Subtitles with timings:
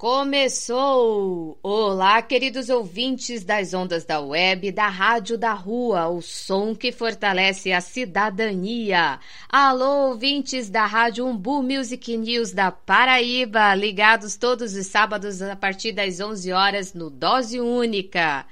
[0.00, 1.58] Começou!
[1.62, 7.70] Olá, queridos ouvintes das ondas da web, da rádio da rua, o som que fortalece
[7.70, 9.20] a cidadania.
[9.46, 15.92] Alô, ouvintes da rádio Umbu Music News da Paraíba, ligados todos os sábados a partir
[15.92, 18.46] das 11 horas no Dose Única.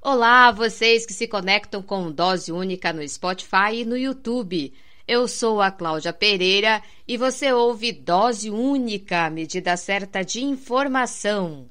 [0.00, 4.72] Olá, vocês que se conectam com Dose Única no Spotify e no YouTube.
[5.08, 11.68] Eu sou a Cláudia Pereira e você ouve Dose Única, medida certa de informação.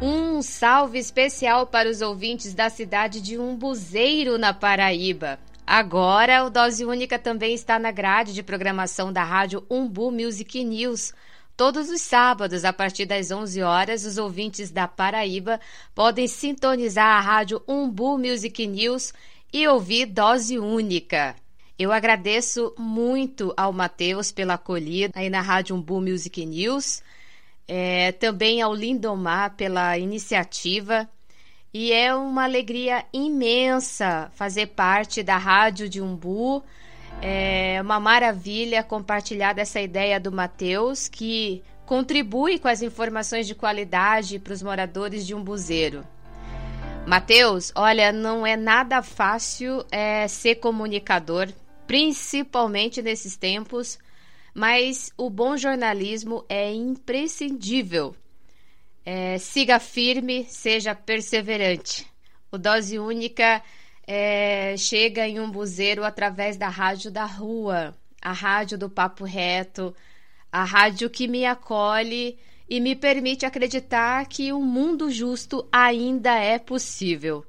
[0.00, 5.38] Um salve especial para os ouvintes da cidade de Umbuzeiro, na Paraíba.
[5.66, 11.12] Agora, o Dose Única também está na grade de programação da rádio Umbu Music News
[11.56, 15.60] Todos os sábados, a partir das 11 horas, os ouvintes da Paraíba
[15.94, 19.12] podem sintonizar a rádio Umbu Music News
[19.52, 21.36] e ouvir Dose Única.
[21.78, 27.04] Eu agradeço muito ao Matheus pela acolhida aí na rádio Umbu Music News,
[27.68, 31.08] é, também ao Lindomar pela iniciativa.
[31.72, 36.64] E é uma alegria imensa fazer parte da rádio de Umbu
[37.26, 44.38] é uma maravilha compartilhar dessa ideia do Matheus, que contribui com as informações de qualidade
[44.38, 46.06] para os moradores de um buzeiro.
[47.06, 51.48] Matheus, olha, não é nada fácil é, ser comunicador,
[51.86, 53.98] principalmente nesses tempos,
[54.52, 58.14] mas o bom jornalismo é imprescindível.
[59.02, 62.06] É, siga firme, seja perseverante.
[62.52, 63.62] O Dose Única
[64.06, 69.94] é, chega em um buzeiro através da rádio da rua, a rádio do Papo Reto,
[70.50, 72.38] a rádio que me acolhe
[72.68, 77.44] e me permite acreditar que um mundo justo ainda é possível.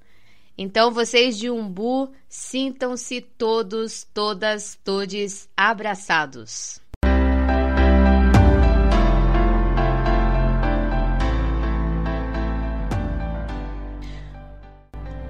[0.58, 6.80] Então, vocês de Umbu, sintam-se todos, todas, todes abraçados.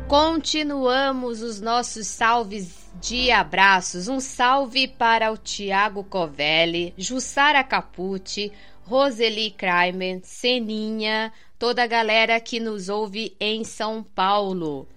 [0.07, 4.07] Continuamos os nossos salves de abraços.
[4.07, 8.51] Um salve para o Tiago Covelli, Jussara Capucci,
[8.83, 14.87] Roseli Kramer, Seninha, toda a galera que nos ouve em São Paulo.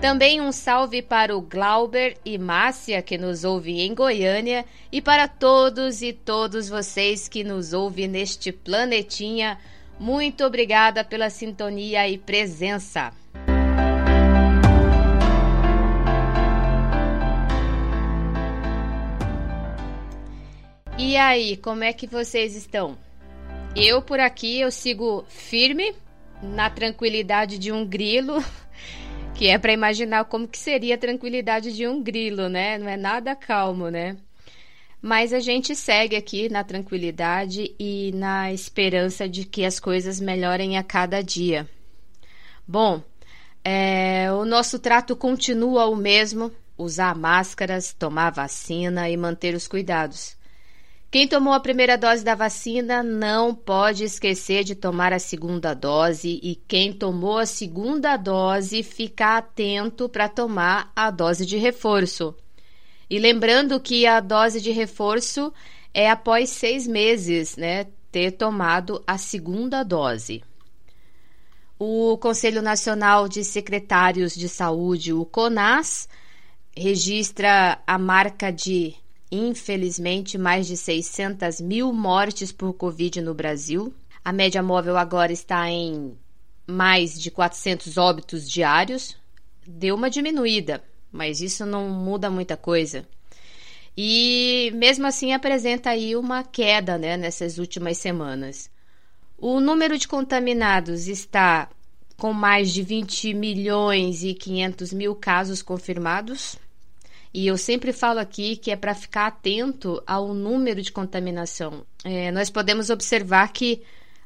[0.00, 5.26] Também um salve para o Glauber e Márcia, que nos ouve em Goiânia, e para
[5.26, 9.58] todos e todos vocês que nos ouvem neste planetinha.
[9.98, 13.12] Muito obrigada pela sintonia e presença.
[21.04, 22.96] E aí, como é que vocês estão?
[23.74, 25.92] Eu por aqui eu sigo firme
[26.40, 28.36] na tranquilidade de um grilo,
[29.34, 32.78] que é para imaginar como que seria a tranquilidade de um grilo, né?
[32.78, 34.16] Não é nada calmo, né?
[35.02, 40.78] Mas a gente segue aqui na tranquilidade e na esperança de que as coisas melhorem
[40.78, 41.68] a cada dia.
[42.66, 43.02] Bom,
[43.64, 50.40] é, o nosso trato continua o mesmo: usar máscaras, tomar vacina e manter os cuidados.
[51.12, 56.40] Quem tomou a primeira dose da vacina não pode esquecer de tomar a segunda dose
[56.42, 62.34] e quem tomou a segunda dose ficar atento para tomar a dose de reforço.
[63.10, 65.52] E lembrando que a dose de reforço
[65.92, 70.42] é após seis meses, né, ter tomado a segunda dose.
[71.78, 76.08] O Conselho Nacional de Secretários de Saúde, o CONAS,
[76.74, 78.94] registra a marca de
[79.34, 83.94] Infelizmente, mais de 600 mil mortes por Covid no Brasil.
[84.22, 86.12] A média móvel agora está em
[86.66, 89.16] mais de 400 óbitos diários.
[89.66, 93.08] Deu uma diminuída, mas isso não muda muita coisa.
[93.96, 98.70] E mesmo assim apresenta aí uma queda né, nessas últimas semanas.
[99.38, 101.70] O número de contaminados está
[102.18, 106.56] com mais de 20 milhões e 500 mil casos confirmados,
[107.34, 111.84] e eu sempre falo aqui que é para ficar atento ao número de contaminação.
[112.04, 113.82] É, nós podemos observar que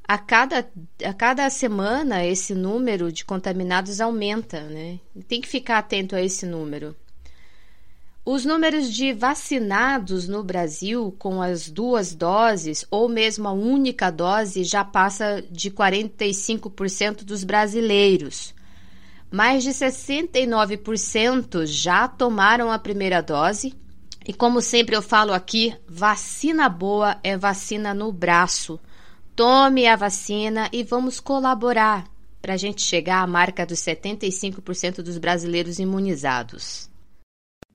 [0.06, 0.68] a cada,
[1.04, 4.98] a cada semana esse número de contaminados aumenta, né?
[5.28, 6.96] Tem que ficar atento a esse número.
[8.24, 14.64] Os números de vacinados no Brasil com as duas doses ou mesmo a única dose
[14.64, 18.52] já passa de 45% dos brasileiros.
[19.30, 23.74] Mais de 69% já tomaram a primeira dose.
[24.26, 28.80] E como sempre eu falo aqui, vacina boa é vacina no braço.
[29.34, 32.04] Tome a vacina e vamos colaborar
[32.40, 36.88] para a gente chegar à marca dos 75% dos brasileiros imunizados.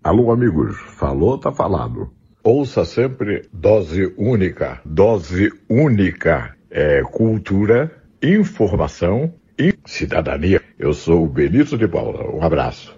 [0.03, 2.09] Alô, amigos, falou, tá falado.
[2.43, 4.81] Ouça sempre dose única.
[4.83, 10.60] Dose única é cultura, informação e cidadania.
[10.81, 12.27] Eu sou o Benito de Paula.
[12.35, 12.91] Um abraço.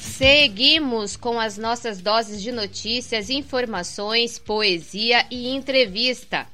[0.00, 6.44] Seguimos com as nossas doses de notícias, informações, poesia e entrevista.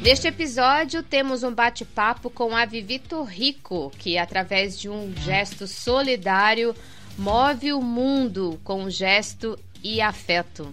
[0.00, 2.98] Neste episódio, temos um bate-papo com a Vivi
[3.28, 6.74] Rico, que, através de um gesto solidário,
[7.18, 10.72] move o mundo com gesto e afeto.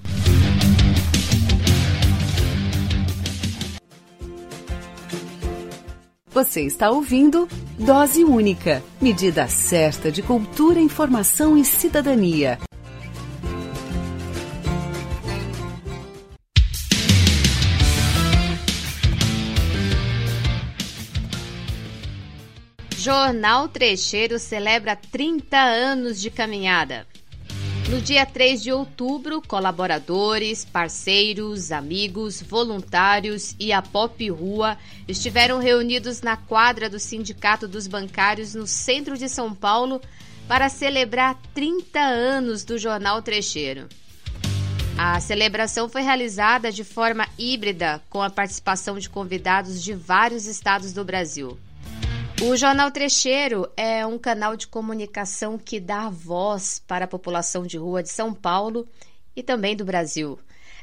[6.32, 12.60] Você está ouvindo Dose Única medida certa de cultura, informação e cidadania.
[22.96, 27.08] Jornal Trecheiro celebra 30 anos de caminhada.
[27.90, 34.78] No dia 3 de outubro, colaboradores, parceiros, amigos, voluntários e a Pop Rua
[35.08, 40.00] estiveram reunidos na quadra do Sindicato dos Bancários no centro de São Paulo
[40.48, 43.90] para celebrar 30 anos do Jornal Trecheiro.
[44.96, 50.94] A celebração foi realizada de forma híbrida, com a participação de convidados de vários estados
[50.94, 51.58] do Brasil.
[52.42, 57.78] O Jornal Trecheiro é um canal de comunicação que dá voz para a população de
[57.78, 58.88] rua de São Paulo
[59.36, 60.40] e também do Brasil.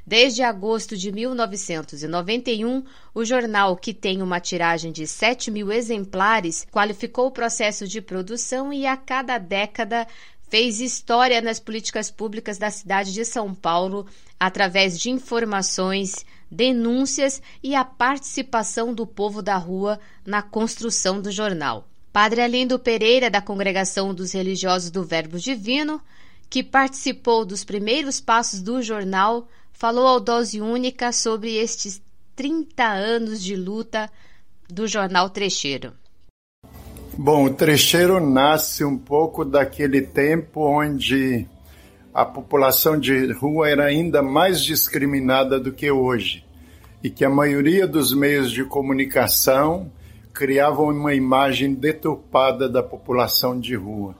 [0.06, 7.28] Desde agosto de 1991, o jornal, que tem uma tiragem de 7 mil exemplares, qualificou
[7.28, 10.06] o processo de produção e a cada década
[10.48, 14.06] fez história nas políticas públicas da cidade de São Paulo
[14.38, 21.88] através de informações, denúncias e a participação do povo da rua na construção do jornal.
[22.12, 26.00] Padre Alindo Pereira, da Congregação dos Religiosos do Verbo Divino,
[26.48, 32.00] que participou dos primeiros passos do jornal, falou ao Dose Única sobre estes
[32.34, 34.10] 30 anos de luta
[34.68, 35.92] do jornal Trecheiro.
[37.18, 41.46] Bom, o Trecheiro nasce um pouco daquele tempo onde
[42.12, 46.44] a população de rua era ainda mais discriminada do que hoje
[47.02, 49.90] e que a maioria dos meios de comunicação
[50.34, 54.14] criavam uma imagem deturpada da população de rua.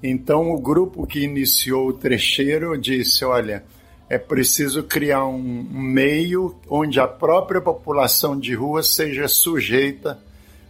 [0.00, 3.64] Então, o grupo que iniciou o trecheiro disse: olha,
[4.08, 10.24] é preciso criar um meio onde a própria população de rua seja sujeita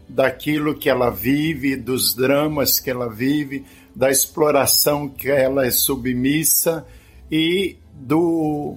[0.08, 3.64] daquilo que ela vive, dos dramas que ela vive,
[3.94, 6.86] da exploração que ela é submissa
[7.30, 8.76] e do,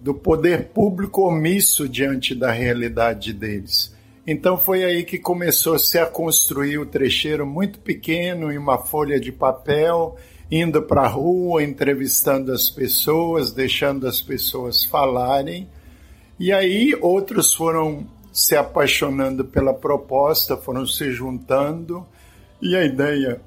[0.00, 3.94] do poder público omisso diante da realidade deles.
[4.26, 9.30] Então foi aí que começou-se a construir o trecheiro muito pequeno, em uma folha de
[9.30, 10.16] papel,
[10.50, 15.68] indo para a rua, entrevistando as pessoas, deixando as pessoas falarem.
[16.40, 22.04] E aí outros foram se apaixonando pela proposta, foram se juntando,
[22.60, 23.40] e a ideia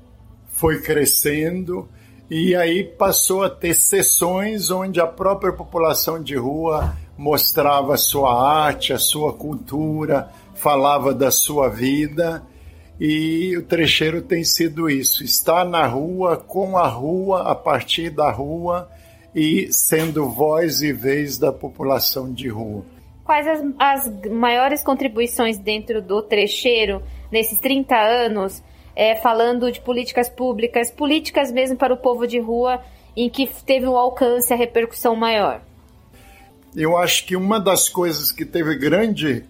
[0.47, 1.87] foi crescendo
[2.29, 8.65] e aí passou a ter sessões onde a própria população de rua mostrava a sua
[8.65, 12.43] arte, a sua cultura, falava da sua vida.
[12.99, 18.29] E o trecheiro tem sido isso: estar na rua, com a rua, a partir da
[18.29, 18.89] rua
[19.33, 22.83] e sendo voz e vez da população de rua.
[23.27, 28.63] Quais as, as maiores contribuições dentro do trecheiro nesses 30 anos
[28.95, 32.81] é, falando de políticas públicas, políticas mesmo para o povo de rua,
[33.17, 35.61] em que teve um alcance, a repercussão maior?
[36.73, 39.43] Eu acho que uma das coisas que teve grande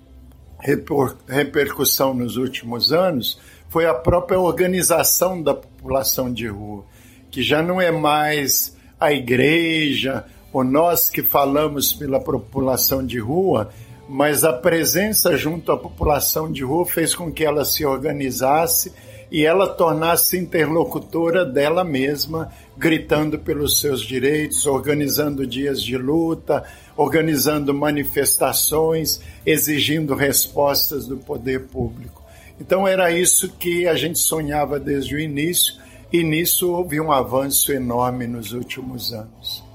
[1.27, 6.83] repercussão nos últimos anos foi a própria organização da população de rua,
[7.29, 10.25] que já não é mais a igreja
[10.57, 13.69] ou nós que falamos pela população de rua,
[14.09, 18.91] mas a presença junto à população de rua fez com que ela se organizasse
[19.31, 26.63] e ela tornasse interlocutora dela mesma, gritando pelos seus direitos, organizando dias de luta,
[26.95, 32.23] organizando manifestações, exigindo respostas do poder público.
[32.59, 35.75] Então era isso que a gente sonhava desde o início
[36.11, 39.66] e nisso houve um avanço enorme nos últimos anos.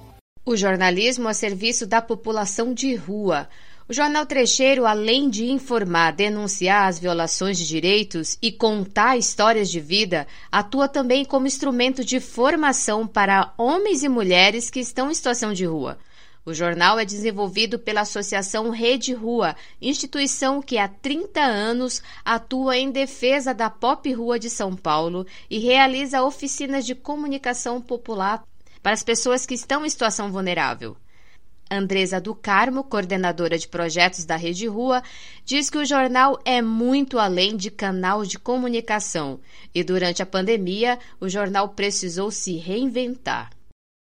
[0.44, 3.48] O jornalismo a serviço da população de rua.
[3.88, 9.78] O Jornal Trecheiro, além de informar, denunciar as violações de direitos e contar histórias de
[9.78, 15.52] vida, atua também como instrumento de formação para homens e mulheres que estão em situação
[15.52, 15.96] de rua.
[16.44, 22.90] O jornal é desenvolvido pela Associação Rede Rua, instituição que há 30 anos atua em
[22.90, 28.42] defesa da pop rua de São Paulo e realiza oficinas de comunicação popular
[28.82, 30.96] para as pessoas que estão em situação vulnerável.
[31.70, 35.02] Andresa do Carmo, coordenadora de projetos da Rede Rua,
[35.44, 39.40] diz que o jornal é muito além de canal de comunicação
[39.74, 43.50] e durante a pandemia o jornal precisou se reinventar.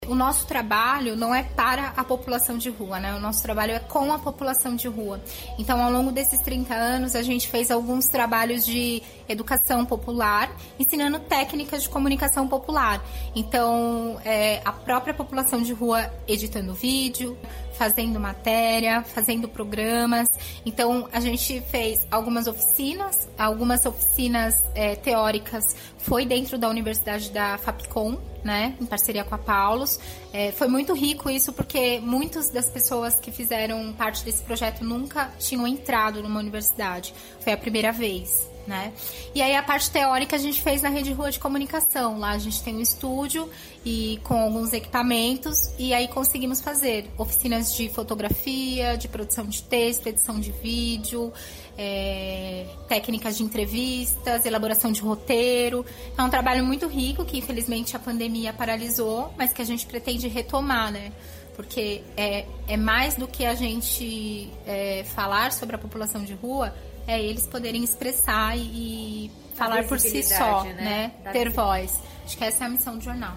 [0.07, 3.13] O nosso trabalho não é para a população de rua, né?
[3.15, 5.21] O nosso trabalho é com a população de rua.
[5.57, 11.19] Então, ao longo desses 30 anos, a gente fez alguns trabalhos de educação popular, ensinando
[11.19, 13.03] técnicas de comunicação popular.
[13.35, 17.37] Então, é, a própria população de rua editando vídeo,
[17.77, 20.29] fazendo matéria, fazendo programas.
[20.65, 27.57] Então, a gente fez algumas oficinas, algumas oficinas é, teóricas foi dentro da Universidade da
[27.57, 29.99] Fapcom, né, em parceria com a Paulus.
[30.33, 35.31] É, foi muito rico isso porque muitas das pessoas que fizeram parte desse projeto nunca
[35.39, 37.13] tinham entrado numa universidade.
[37.39, 38.93] Foi a primeira vez né?
[39.35, 42.19] E aí a parte teórica a gente fez na rede rua de comunicação.
[42.19, 43.49] Lá a gente tem um estúdio
[43.85, 50.07] e com alguns equipamentos e aí conseguimos fazer oficinas de fotografia, de produção de texto,
[50.07, 51.33] edição de vídeo,
[51.77, 55.85] é, técnicas de entrevistas, elaboração de roteiro.
[56.17, 60.27] É um trabalho muito rico que infelizmente a pandemia paralisou, mas que a gente pretende
[60.27, 61.11] retomar, né?
[61.55, 66.73] Porque é, é mais do que a gente é, falar sobre a população de rua,
[67.07, 71.11] é eles poderem expressar e, falar por si só, né?
[71.23, 71.31] né?
[71.31, 71.99] Ter voz.
[72.25, 73.35] Acho que essa é a missão do jornal.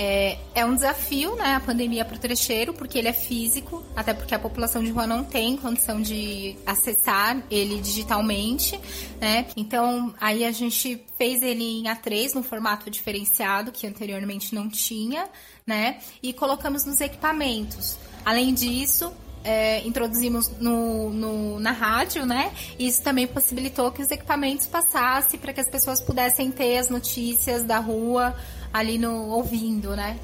[0.00, 4.14] É, é um desafio, né, a pandemia para o trecheiro, porque ele é físico, até
[4.14, 8.78] porque a população de rua não tem condição de acessar ele digitalmente,
[9.20, 9.46] né?
[9.56, 15.28] Então, aí a gente fez ele em A3, num formato diferenciado, que anteriormente não tinha,
[15.66, 15.98] né?
[16.22, 17.96] E colocamos nos equipamentos.
[18.24, 19.12] Além disso,
[19.44, 22.52] é, introduzimos no, no, na rádio, né?
[22.78, 27.62] Isso também possibilitou que os equipamentos passassem para que as pessoas pudessem ter as notícias
[27.64, 28.34] da rua
[28.72, 30.18] ali no ouvindo, né?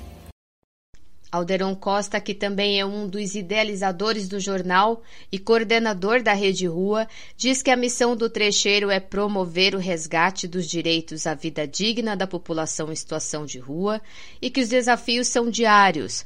[1.35, 5.03] Alderon Costa, que também é um dos idealizadores do jornal
[5.33, 10.47] e coordenador da Rede Rua, diz que a missão do trecheiro é promover o resgate
[10.47, 14.01] dos direitos à vida digna da população em situação de rua
[14.41, 16.25] e que os desafios são diários,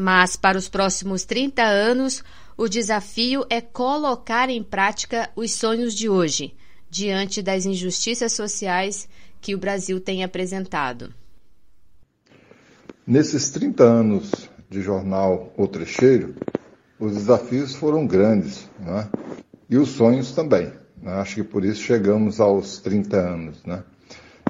[0.00, 2.24] mas para os próximos 30 anos,
[2.56, 6.54] o desafio é colocar em prática os sonhos de hoje,
[6.88, 9.06] diante das injustiças sociais
[9.42, 11.12] que o Brasil tem apresentado.
[13.06, 14.30] Nesses 30 anos
[14.70, 16.34] de jornal O Trecheiro,
[16.98, 19.06] os desafios foram grandes, né?
[19.68, 20.72] e os sonhos também.
[21.02, 21.12] Né?
[21.12, 23.64] Acho que por isso chegamos aos 30 anos.
[23.64, 23.82] Né?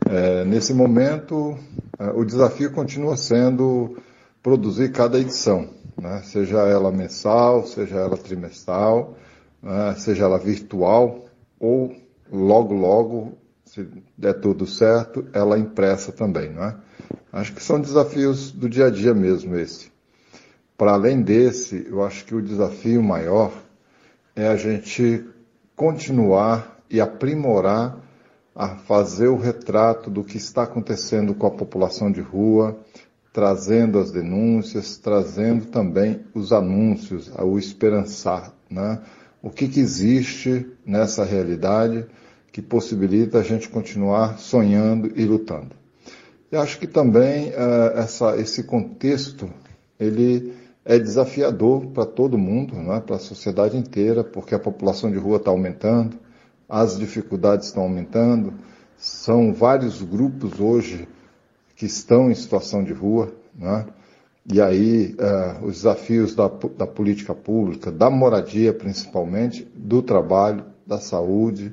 [0.08, 1.58] É, nesse momento,
[1.98, 3.96] é, o desafio continua sendo
[4.42, 5.68] produzir cada edição,
[6.00, 6.22] né?
[6.24, 9.16] seja ela mensal, seja ela trimestral,
[9.62, 9.94] né?
[9.98, 11.26] seja ela virtual
[11.58, 11.94] ou
[12.32, 16.50] logo, logo, se der tudo certo, ela impressa também.
[16.50, 16.76] Né?
[17.32, 19.90] Acho que são desafios do dia a dia mesmo esse.
[20.76, 23.52] Para além desse, eu acho que o desafio maior
[24.34, 25.24] é a gente
[25.76, 27.98] continuar e aprimorar
[28.54, 32.78] a fazer o retrato do que está acontecendo com a população de rua,
[33.32, 39.00] trazendo as denúncias, trazendo também os anúncios, o esperançar, né?
[39.42, 42.06] O que, que existe nessa realidade
[42.52, 45.74] que possibilita a gente continuar sonhando e lutando.
[46.52, 49.48] E acho que também uh, essa, esse contexto
[49.98, 50.52] ele
[50.84, 53.00] é desafiador para todo mundo, né?
[53.00, 56.18] para a sociedade inteira, porque a população de rua está aumentando,
[56.68, 58.54] as dificuldades estão aumentando,
[58.96, 61.06] são vários grupos hoje
[61.80, 63.86] que estão em situação de rua, né?
[64.44, 66.46] e aí uh, os desafios da,
[66.76, 71.72] da política pública, da moradia principalmente, do trabalho, da saúde.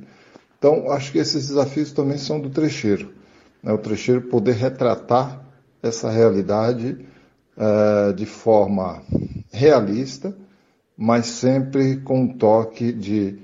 [0.58, 3.12] Então, acho que esses desafios também são do trecheiro.
[3.62, 3.74] Né?
[3.74, 5.46] O trecheiro poder retratar
[5.84, 7.06] essa realidade
[7.58, 9.04] uh, de forma
[9.52, 10.34] realista,
[10.96, 13.40] mas sempre com um toque de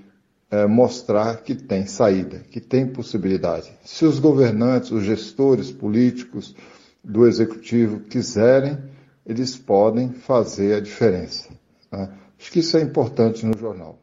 [0.53, 3.72] é, mostrar que tem saída, que tem possibilidade.
[3.83, 6.55] Se os governantes, os gestores políticos
[7.03, 8.77] do executivo quiserem,
[9.25, 11.50] eles podem fazer a diferença.
[11.91, 12.07] Né?
[12.39, 14.00] Acho que isso é importante no jornal.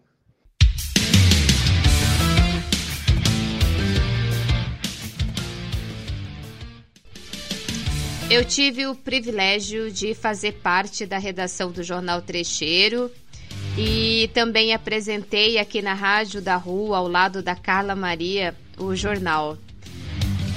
[8.28, 13.08] Eu tive o privilégio de fazer parte da redação do Jornal Trecheiro
[13.82, 19.56] e também apresentei aqui na Rádio da Rua, ao lado da Carla Maria, o jornal.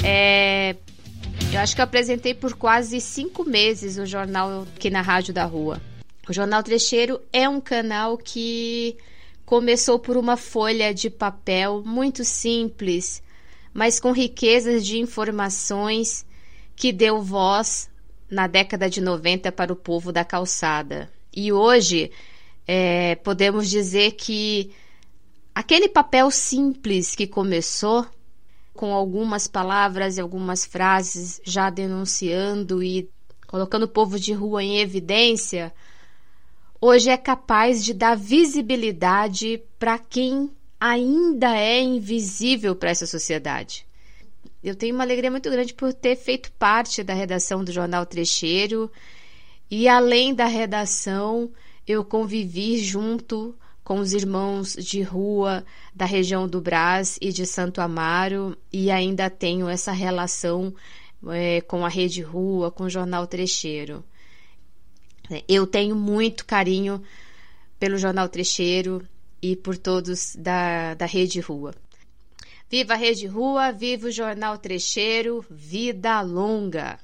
[0.03, 0.75] É,
[1.53, 5.45] eu acho que eu apresentei por quase cinco meses o jornal aqui na Rádio da
[5.45, 5.81] Rua.
[6.27, 8.97] O Jornal Trecheiro é um canal que
[9.45, 13.23] começou por uma folha de papel muito simples,
[13.73, 16.25] mas com riquezas de informações
[16.75, 17.89] que deu voz
[18.29, 21.09] na década de 90 para o povo da calçada.
[21.33, 22.11] E hoje
[22.67, 24.71] é, podemos dizer que
[25.53, 28.05] aquele papel simples que começou
[28.73, 33.09] com algumas palavras e algumas frases já denunciando e
[33.47, 35.71] colocando o povo de rua em evidência,
[36.81, 43.85] hoje é capaz de dar visibilidade para quem ainda é invisível para essa sociedade.
[44.63, 48.89] Eu tenho uma alegria muito grande por ter feito parte da redação do Jornal Trecheiro
[49.69, 51.51] e, além da redação,
[51.87, 57.81] eu convivi junto com os irmãos de rua da região do Brás e de Santo
[57.81, 60.73] Amaro e ainda tenho essa relação
[61.29, 64.03] é, com a Rede Rua, com o Jornal Trecheiro.
[65.47, 67.01] Eu tenho muito carinho
[67.79, 69.05] pelo Jornal Trecheiro
[69.41, 71.73] e por todos da, da Rede Rua.
[72.69, 76.97] Viva a Rede Rua, viva o Jornal Trecheiro, vida longa!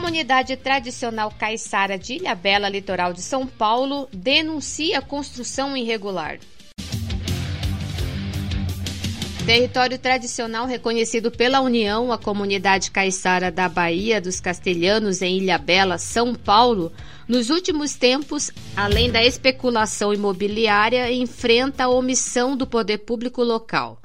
[0.00, 6.38] Comunidade tradicional caiçara de Ilhabela, litoral de São Paulo, denuncia construção irregular.
[9.44, 16.32] Território tradicional reconhecido pela União, a comunidade caiçara da Bahia dos Castelhanos em Ilhabela, São
[16.32, 16.92] Paulo,
[17.26, 24.00] nos últimos tempos, além da especulação imobiliária, enfrenta a omissão do poder público local.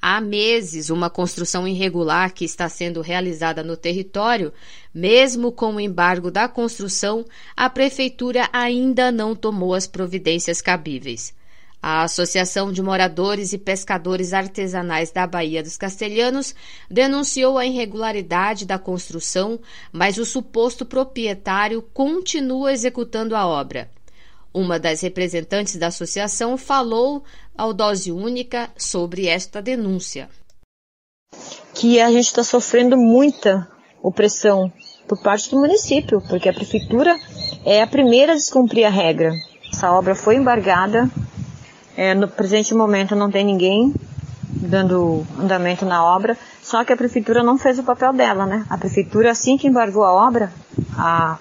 [0.00, 4.52] Há meses, uma construção irregular que está sendo realizada no território,
[4.94, 7.24] mesmo com o embargo da construção,
[7.56, 11.34] a prefeitura ainda não tomou as providências cabíveis.
[11.82, 16.54] A Associação de Moradores e Pescadores Artesanais da Baía dos Castelhanos
[16.90, 19.60] denunciou a irregularidade da construção,
[19.92, 23.90] mas o suposto proprietário continua executando a obra.
[24.52, 27.22] Uma das representantes da associação falou
[27.56, 30.28] ao Dose Única sobre esta denúncia.
[31.74, 33.68] Que a gente está sofrendo muita
[34.02, 34.72] opressão
[35.06, 37.18] por parte do município, porque a prefeitura
[37.64, 39.32] é a primeira a descumprir a regra.
[39.72, 41.10] Essa obra foi embargada
[41.98, 43.92] é, no presente momento não tem ninguém
[44.48, 48.64] dando andamento na obra, só que a prefeitura não fez o papel dela, né?
[48.70, 50.52] A prefeitura, assim que embargou a obra,
[50.96, 51.38] a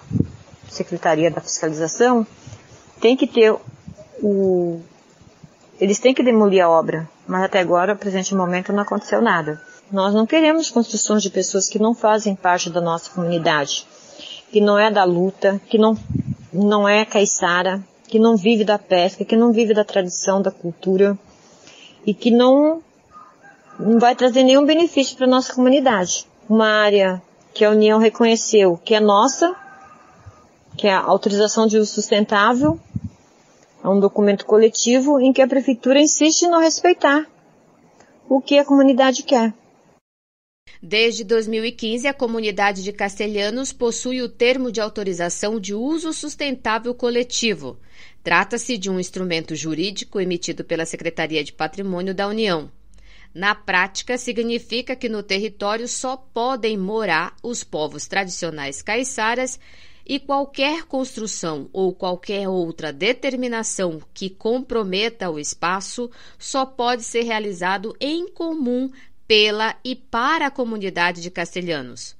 [0.67, 2.25] Secretaria da Fiscalização
[2.99, 3.55] tem que ter
[4.21, 4.79] o.
[5.79, 9.61] Eles têm que demolir a obra, mas até agora, no presente momento, não aconteceu nada.
[9.91, 13.85] Nós não queremos construções de pessoas que não fazem parte da nossa comunidade,
[14.51, 15.97] que não é da luta, que não,
[16.51, 21.17] não é caiçara, que não vive da pesca, que não vive da tradição, da cultura
[22.05, 22.81] e que não,
[23.79, 26.25] não vai trazer nenhum benefício para a nossa comunidade.
[26.49, 27.21] Uma área
[27.53, 29.55] que a União reconheceu que é nossa,
[30.77, 32.79] que é a autorização de uso sustentável,
[33.87, 37.25] é um documento coletivo em que a prefeitura insiste em não respeitar
[38.27, 39.53] o que a comunidade quer.
[40.83, 47.79] Desde 2015, a comunidade de Castelhanos possui o termo de autorização de uso sustentável coletivo.
[48.21, 52.69] Trata-se de um instrumento jurídico emitido pela Secretaria de Patrimônio da União.
[53.33, 59.57] Na prática, significa que no território só podem morar os povos tradicionais caiçaras
[60.07, 67.93] e qualquer construção ou qualquer outra determinação que comprometa o espaço só pode ser realizado
[67.99, 68.89] em comum
[69.27, 72.15] pela e para a comunidade de castelhanos.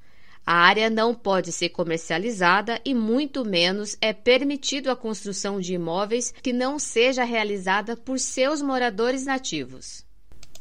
[0.46, 6.34] A área não pode ser comercializada e, muito menos, é permitido a construção de imóveis
[6.42, 10.06] que não seja realizada por seus moradores nativos.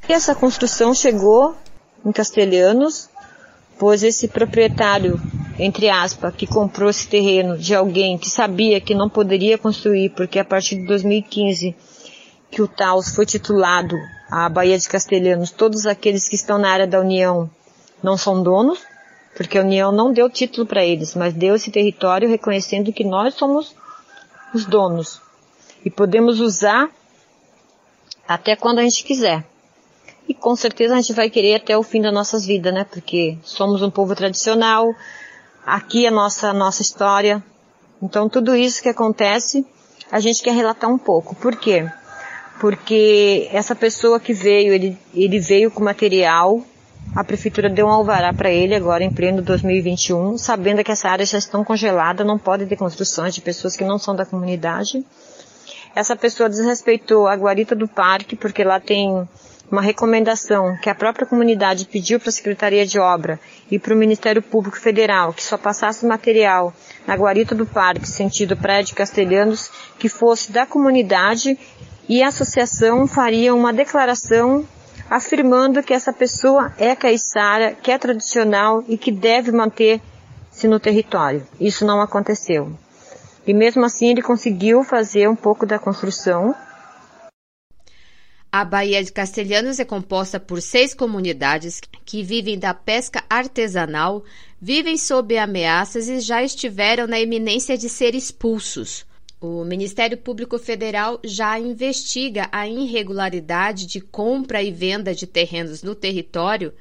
[0.09, 1.57] Essa construção chegou
[2.05, 3.09] em Castelhanos,
[3.79, 5.21] pois esse proprietário,
[5.59, 10.39] entre aspas, que comprou esse terreno de alguém que sabia que não poderia construir, porque
[10.39, 11.75] a partir de 2015
[12.51, 13.97] que o Taos foi titulado
[14.31, 17.51] a Baía de Castelhanos, todos aqueles que estão na área da União
[18.03, 18.81] não são donos,
[19.37, 23.35] porque a União não deu título para eles, mas deu esse território reconhecendo que nós
[23.35, 23.75] somos
[24.55, 25.21] os donos
[25.85, 26.91] e podemos usar
[28.27, 29.45] até quando a gente quiser.
[30.29, 32.85] E com certeza a gente vai querer até o fim das nossas vidas, né?
[32.85, 34.93] Porque somos um povo tradicional,
[35.67, 37.43] aqui a nossa, nossa história.
[38.01, 39.67] Então tudo isso que acontece,
[40.11, 41.35] a gente quer relatar um pouco.
[41.35, 41.91] Por quê?
[42.59, 46.63] porque essa pessoa que veio, ele, ele veio com material,
[47.15, 51.25] a prefeitura deu um alvará para ele agora em pleno 2021, sabendo que essa área
[51.25, 55.05] já está congelada, não pode ter construções de pessoas que não são da comunidade.
[55.95, 59.27] Essa pessoa desrespeitou a guarita do parque, porque lá tem
[59.71, 63.97] uma recomendação que a própria comunidade pediu para a Secretaria de Obra e para o
[63.97, 66.73] Ministério Público Federal que só passasse material
[67.07, 71.59] na guarita do parque, sentido prédio Castelhanos, que fosse da comunidade
[72.09, 74.67] e a associação faria uma declaração
[75.11, 81.47] afirmando que essa pessoa é caiçara, que é tradicional e que deve manter-se no território.
[81.61, 82.73] Isso não aconteceu.
[83.47, 86.55] E mesmo assim ele conseguiu fazer um pouco da construção,
[88.51, 94.25] a Baía de Castelhanos é composta por seis comunidades que vivem da pesca artesanal,
[94.61, 99.05] vivem sob ameaças e já estiveram na iminência de ser expulsos.
[99.41, 105.95] O Ministério Público Federal já investiga a irregularidade de compra e venda de terrenos no
[105.95, 106.73] território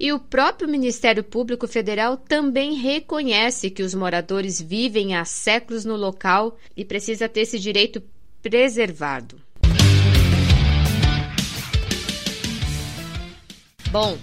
[0.00, 5.94] e o próprio Ministério Público Federal também reconhece que os moradores vivem há séculos no
[5.94, 8.02] local e precisa ter esse direito
[8.42, 9.49] preservado.
[13.92, 14.16] Bom,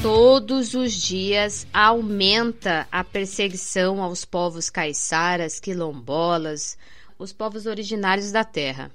[0.00, 6.78] todos os dias aumenta a perseguição aos povos caiçaras, quilombolas,
[7.18, 8.90] os povos originários da terra.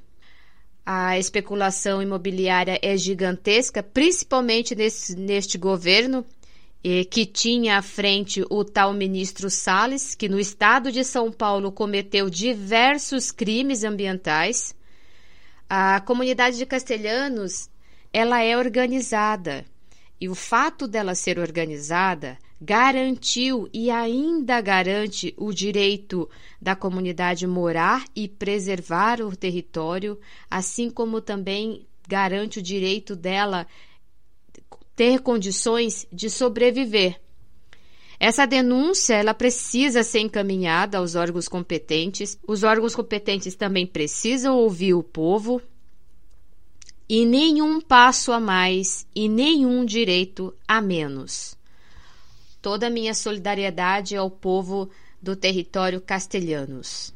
[0.84, 6.26] A especulação imobiliária é gigantesca, principalmente nesse, neste governo,
[7.12, 12.32] que tinha à frente o tal ministro Salles, que no estado de São Paulo cometeu
[12.32, 14.76] diversos crimes ambientais.
[15.70, 17.70] A comunidade de castelhanos
[18.12, 19.64] ela é organizada
[20.24, 26.30] e o fato dela ser organizada garantiu e ainda garante o direito
[26.62, 30.18] da comunidade morar e preservar o território,
[30.50, 33.68] assim como também garante o direito dela
[34.96, 37.20] ter condições de sobreviver.
[38.18, 42.40] Essa denúncia ela precisa ser encaminhada aos órgãos competentes.
[42.48, 45.62] Os órgãos competentes também precisam ouvir o povo
[47.08, 51.58] e nenhum passo a mais e nenhum direito a menos.
[52.62, 54.90] Toda a minha solidariedade ao povo
[55.22, 57.14] do território castelhanos.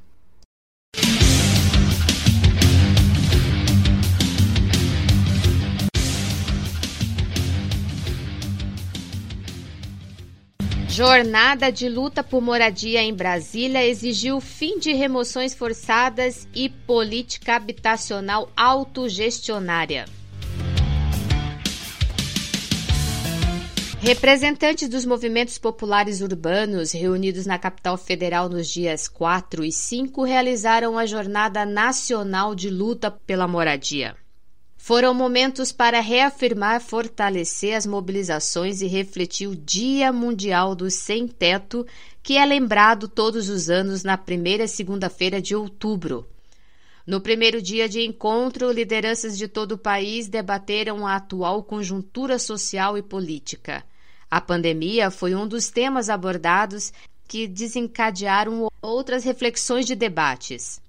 [10.98, 18.50] Jornada de luta por moradia em Brasília exigiu fim de remoções forçadas e política habitacional
[18.58, 20.06] autogestionária.
[24.02, 30.98] Representantes dos movimentos populares urbanos reunidos na capital federal nos dias 4 e 5 realizaram
[30.98, 34.16] a Jornada Nacional de Luta pela Moradia.
[34.88, 41.86] Foram momentos para reafirmar, fortalecer as mobilizações e refletir o Dia Mundial do Sem Teto,
[42.24, 46.26] que é lembrado todos os anos na primeira segunda-feira de outubro.
[47.06, 52.98] No primeiro dia de encontro, lideranças de todo o país debateram a atual conjuntura social
[52.98, 53.84] e política.
[54.32, 56.94] A pandemia foi um dos temas abordados
[57.28, 60.80] que desencadearam outras reflexões de debates.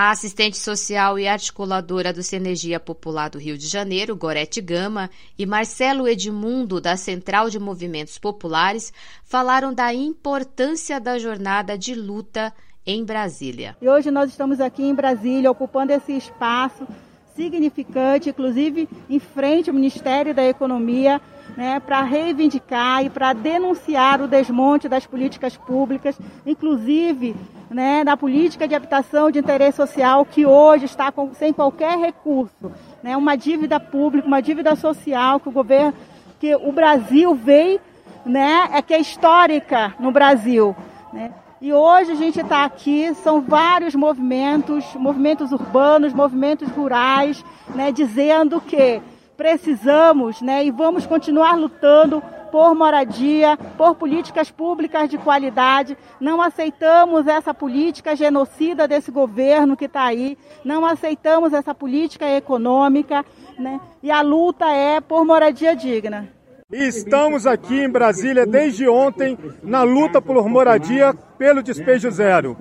[0.00, 5.44] A assistente social e articuladora do Sinergia Popular do Rio de Janeiro, Gorete Gama, e
[5.44, 8.92] Marcelo Edmundo, da Central de Movimentos Populares,
[9.24, 12.54] falaram da importância da jornada de luta
[12.86, 13.76] em Brasília.
[13.82, 16.86] E hoje nós estamos aqui em Brasília, ocupando esse espaço
[17.34, 21.20] significante, inclusive em frente ao Ministério da Economia,
[21.56, 27.34] né, para reivindicar e para denunciar o desmonte das políticas públicas, inclusive
[27.70, 32.72] né, da política de habitação de interesse social que hoje está com, sem qualquer recurso,
[33.02, 35.94] né, uma dívida pública, uma dívida social que o governo,
[36.40, 37.80] que o Brasil veio,
[38.24, 40.74] né, é que é histórica no Brasil,
[41.12, 41.32] né.
[41.60, 48.60] E hoje a gente está aqui, são vários movimentos, movimentos urbanos, movimentos rurais, né, dizendo
[48.60, 49.02] que
[49.38, 52.20] precisamos né, e vamos continuar lutando
[52.50, 55.96] por moradia, por políticas públicas de qualidade.
[56.18, 63.24] Não aceitamos essa política genocida desse governo que está aí, não aceitamos essa política econômica,
[63.56, 63.80] né?
[64.02, 66.28] E a luta é por moradia digna.
[66.70, 72.54] Estamos aqui em Brasília desde ontem na luta por moradia pelo despejo zero.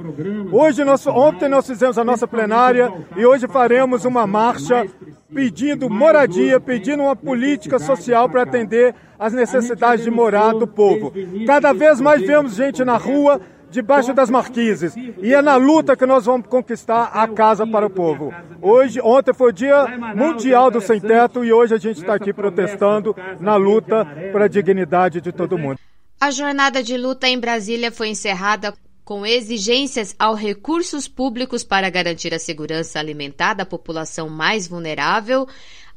[0.50, 4.88] Hoje, nós, ontem nós fizemos a nossa plenária e hoje faremos uma marcha
[5.34, 11.12] pedindo moradia, pedindo uma política social para atender às necessidades de morar do povo.
[11.46, 14.96] Cada vez mais vemos gente na rua debaixo das marquises.
[14.96, 18.34] E é na luta que nós vamos conquistar a casa para o povo.
[18.62, 22.34] Hoje, ontem foi o Dia Mundial do Sem Teto e hoje a gente está aqui
[22.34, 25.80] protestando na luta para a dignidade de todo mundo.
[26.20, 28.74] A jornada de luta em Brasília foi encerrada
[29.08, 35.48] com exigências aos recursos públicos para garantir a segurança alimentar da população mais vulnerável,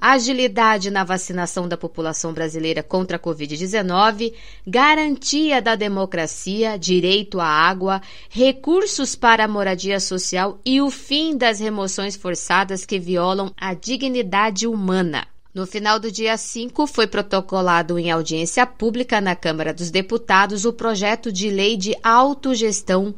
[0.00, 4.32] agilidade na vacinação da população brasileira contra a Covid-19,
[4.66, 11.60] garantia da democracia, direito à água, recursos para a moradia social e o fim das
[11.60, 15.26] remoções forçadas que violam a dignidade humana.
[15.52, 20.72] No final do dia 5, foi protocolado em audiência pública na Câmara dos Deputados o
[20.72, 23.14] projeto de lei de autogestão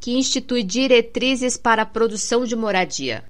[0.00, 3.24] que institui diretrizes para a produção de moradia.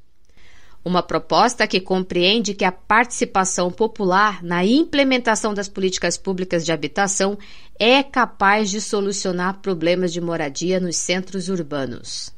[0.85, 7.39] Uma proposta que compreende que a participação popular na implementação das políticas públicas de habitação
[7.79, 12.33] é capaz de solucionar problemas de moradia nos centros urbanos.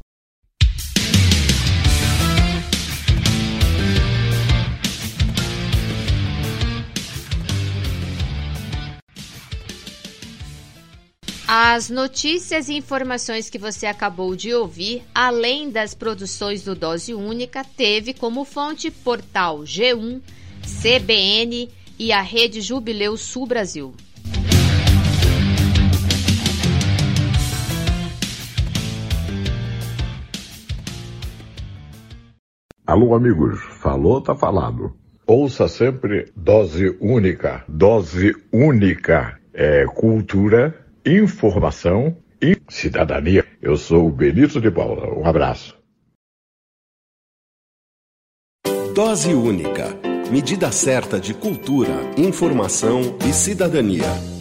[11.57, 17.63] As notícias e informações que você acabou de ouvir, além das produções do Dose Única,
[17.63, 20.21] teve como fonte portal G1,
[20.83, 23.95] CBN e a Rede Jubileu Sul Brasil.
[32.85, 33.61] Alô, amigos.
[33.81, 34.93] Falou, tá falado.
[35.25, 37.65] Ouça sempre Dose Única.
[37.69, 43.47] Dose Única é cultura informação e cidadania.
[43.61, 45.13] Eu sou o Benito de Paula.
[45.15, 45.77] Um abraço.
[48.95, 49.89] Dose única.
[50.31, 54.34] Medida certa de cultura, informação e cidadania.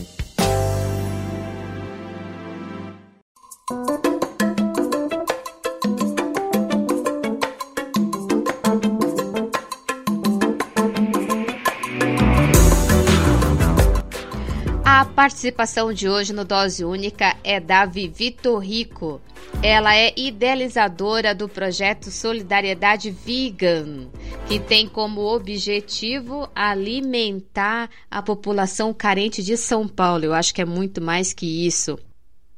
[15.24, 19.22] Participação de hoje no Dose Única é da Vivi Torrico.
[19.62, 24.10] Ela é idealizadora do projeto Solidariedade Vegan,
[24.46, 30.26] que tem como objetivo alimentar a população carente de São Paulo.
[30.26, 31.98] Eu acho que é muito mais que isso.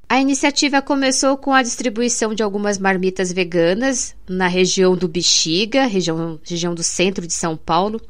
[0.10, 6.40] A iniciativa começou com a distribuição de algumas marmitas veganas na região do Bexiga, região,
[6.44, 8.02] região do centro de São Paulo.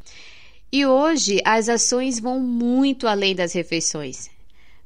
[0.71, 4.33] E hoje as ações vão muito além das refeições.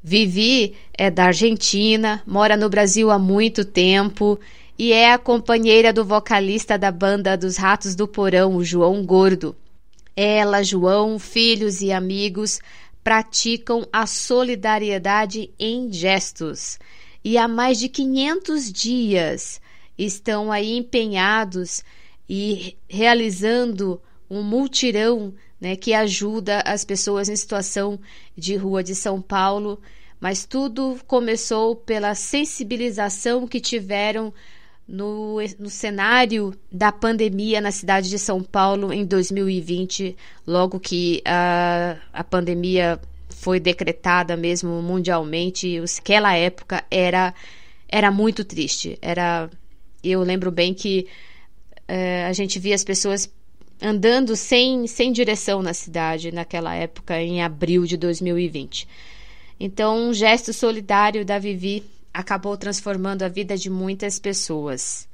[0.02, 4.40] Vivi é da Argentina, mora no Brasil há muito tempo
[4.78, 9.54] e é a companheira do vocalista da banda dos Ratos do Porão, o João Gordo.
[10.16, 12.62] Ela, João, filhos e amigos
[13.04, 16.80] praticam a solidariedade em gestos
[17.24, 19.62] e há mais de 500 dias
[19.98, 21.84] estão aí empenhados
[22.30, 28.00] e realizando um multirão né, que ajuda as pessoas em situação
[28.36, 29.80] de rua de São Paulo,
[30.20, 34.34] mas tudo começou pela sensibilização que tiveram
[34.88, 40.18] no, no cenário da pandemia na cidade de São Paulo em 2020,
[40.48, 47.34] logo que a, a pandemia foi decretada mesmo mundialmente, aquela época era,
[47.88, 48.98] era muito triste.
[49.02, 49.50] Era,
[50.04, 51.08] eu lembro bem que
[51.88, 53.32] é, a gente via as pessoas
[53.82, 58.88] andando sem, sem direção na cidade naquela época, em abril de 2020.
[59.60, 65.08] Então, um gesto solidário da Vivi acabou transformando a vida de muitas pessoas.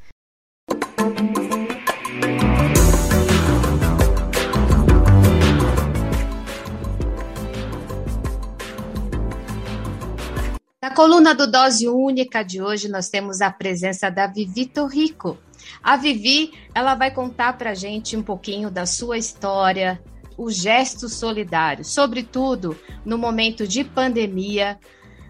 [10.82, 15.38] Na coluna do Dose Única de hoje, nós temos a presença da Vivi Torrico,
[15.84, 20.02] a Vivi, ela vai contar para a gente um pouquinho da sua história,
[20.38, 24.78] o gesto solidário, sobretudo no momento de pandemia.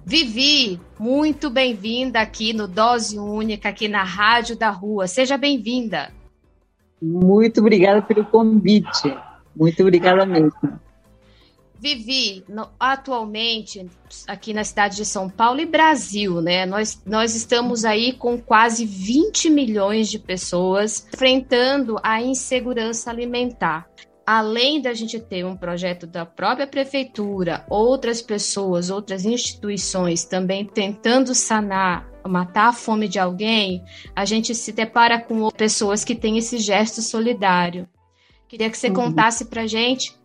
[0.05, 5.07] Vivi, muito bem-vinda aqui no Dose Única, aqui na Rádio da Rua.
[5.07, 6.11] Seja bem-vinda.
[7.01, 9.15] Muito obrigada pelo convite.
[9.55, 10.79] Muito obrigada mesmo.
[11.85, 13.87] Vivi, no, atualmente,
[14.27, 16.65] aqui na cidade de São Paulo e Brasil, né?
[16.65, 23.87] Nós, nós estamos aí com quase 20 milhões de pessoas enfrentando a insegurança alimentar.
[24.25, 31.35] Além da gente ter um projeto da própria prefeitura, outras pessoas, outras instituições também tentando
[31.35, 33.83] sanar matar a fome de alguém,
[34.15, 37.87] a gente se depara com pessoas que têm esse gesto solidário.
[38.47, 38.95] Queria que você uhum.
[38.95, 40.15] contasse pra gente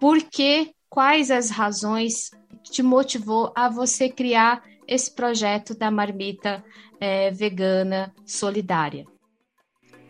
[0.00, 2.30] por que quais as razões
[2.62, 6.64] te motivou a você criar esse projeto da marmita
[7.00, 9.04] é, vegana solidária?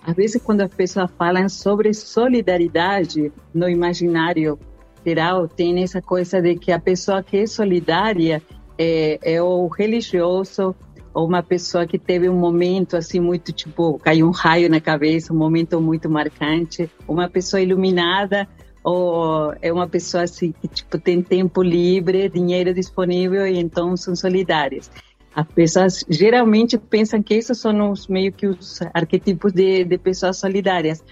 [0.02, 4.58] Às vezes, quando as pessoas falam sobre solidariedade no imaginário
[5.04, 8.42] geral, tem essa coisa de que a pessoa que é solidária
[8.78, 10.74] é, é o religioso
[11.12, 15.32] ou uma pessoa que teve um momento assim muito tipo caiu um raio na cabeça,
[15.32, 18.46] um momento muito marcante, uma pessoa iluminada
[18.86, 24.14] ou é uma pessoa assim que tipo tem tempo livre, dinheiro disponível e então são
[24.14, 24.88] solidárias.
[25.34, 30.38] As pessoas geralmente pensam que esses são os meio que os arquetipos de, de pessoas
[30.38, 31.02] solidárias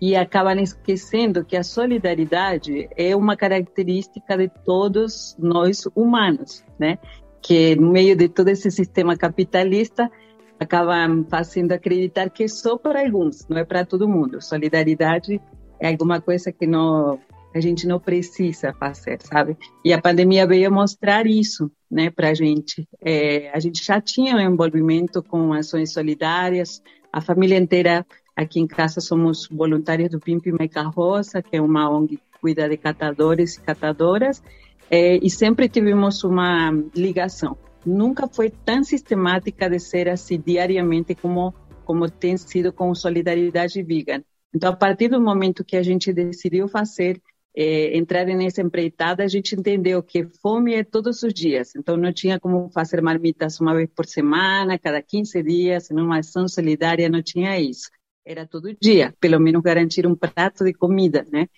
[0.00, 6.98] e acabam esquecendo que a solidariedade é uma característica de todos nós humanos, né?
[7.40, 10.10] Que no meio de todo esse sistema capitalista
[10.58, 14.42] acabam fazendo acreditar que é só para alguns, não é para todo mundo.
[14.42, 15.40] Solidariedade
[15.80, 17.18] é alguma coisa que não
[17.52, 19.56] a gente não precisa fazer, sabe?
[19.84, 22.88] E a pandemia veio mostrar isso, né, para a gente.
[23.00, 26.80] É, a gente já tinha um envolvimento com ações solidárias,
[27.12, 31.90] a família inteira aqui em casa somos voluntários do Pimp Meca Rosa, que é uma
[31.90, 34.40] ONG que cuida de catadores e catadoras,
[34.88, 37.56] é, e sempre tivemos uma ligação.
[37.84, 41.52] Nunca foi tão sistemática de ser assim diariamente como
[41.84, 44.22] como tem sido com solidariedade vegan.
[44.54, 47.20] Então, a partir do momento que a gente decidiu fazer
[47.54, 51.74] é, entrar nessa empreitada, a gente entendeu que fome é todos os dias.
[51.76, 56.46] Então, não tinha como fazer marmitas uma vez por semana, cada 15 dias, numa ação
[56.48, 57.90] solidária, não tinha isso.
[58.24, 61.48] Era todo dia, pelo menos garantir um prato de comida, né?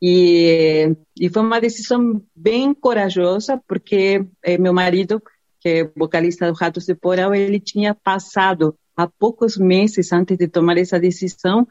[0.00, 5.20] E, e foi uma decisão bem corajosa, porque é, meu marido,
[5.60, 10.46] que é vocalista do Ratos de Porão, ele tinha passado há poucos meses antes de
[10.46, 11.66] tomar essa decisão,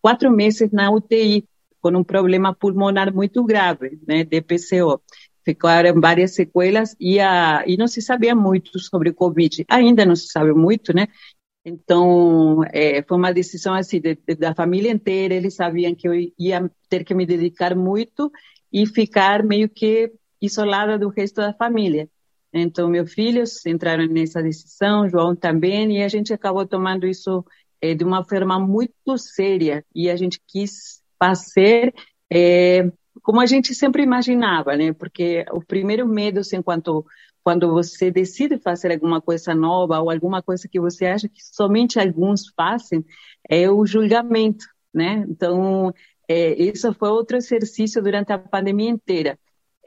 [0.00, 1.44] quatro meses na UTI
[1.80, 5.00] com um problema pulmonar muito grave, né, DPCO.
[5.44, 9.64] Ficaram várias sequelas e, a, e não se sabia muito sobre o Covid.
[9.68, 11.08] Ainda não se sabe muito, né?
[11.64, 15.34] Então, é, foi uma decisão assim de, de, da família inteira.
[15.34, 18.30] Eles sabiam que eu ia ter que me dedicar muito
[18.72, 22.08] e ficar meio que isolada do resto da família.
[22.52, 27.44] Então, meus filhos entraram nessa decisão, João também, e a gente acabou tomando isso
[27.80, 29.84] é, de uma forma muito séria.
[29.94, 31.94] E a gente quis fazer
[32.32, 32.90] é,
[33.22, 34.92] como a gente sempre imaginava, né?
[34.92, 37.04] Porque o primeiro medo, assim, enquanto
[37.42, 41.98] quando você decide fazer alguma coisa nova ou alguma coisa que você acha que somente
[41.98, 43.04] alguns fazem,
[43.48, 45.24] é o julgamento, né?
[45.28, 45.92] Então,
[46.28, 49.38] é, isso foi outro exercício durante a pandemia inteira.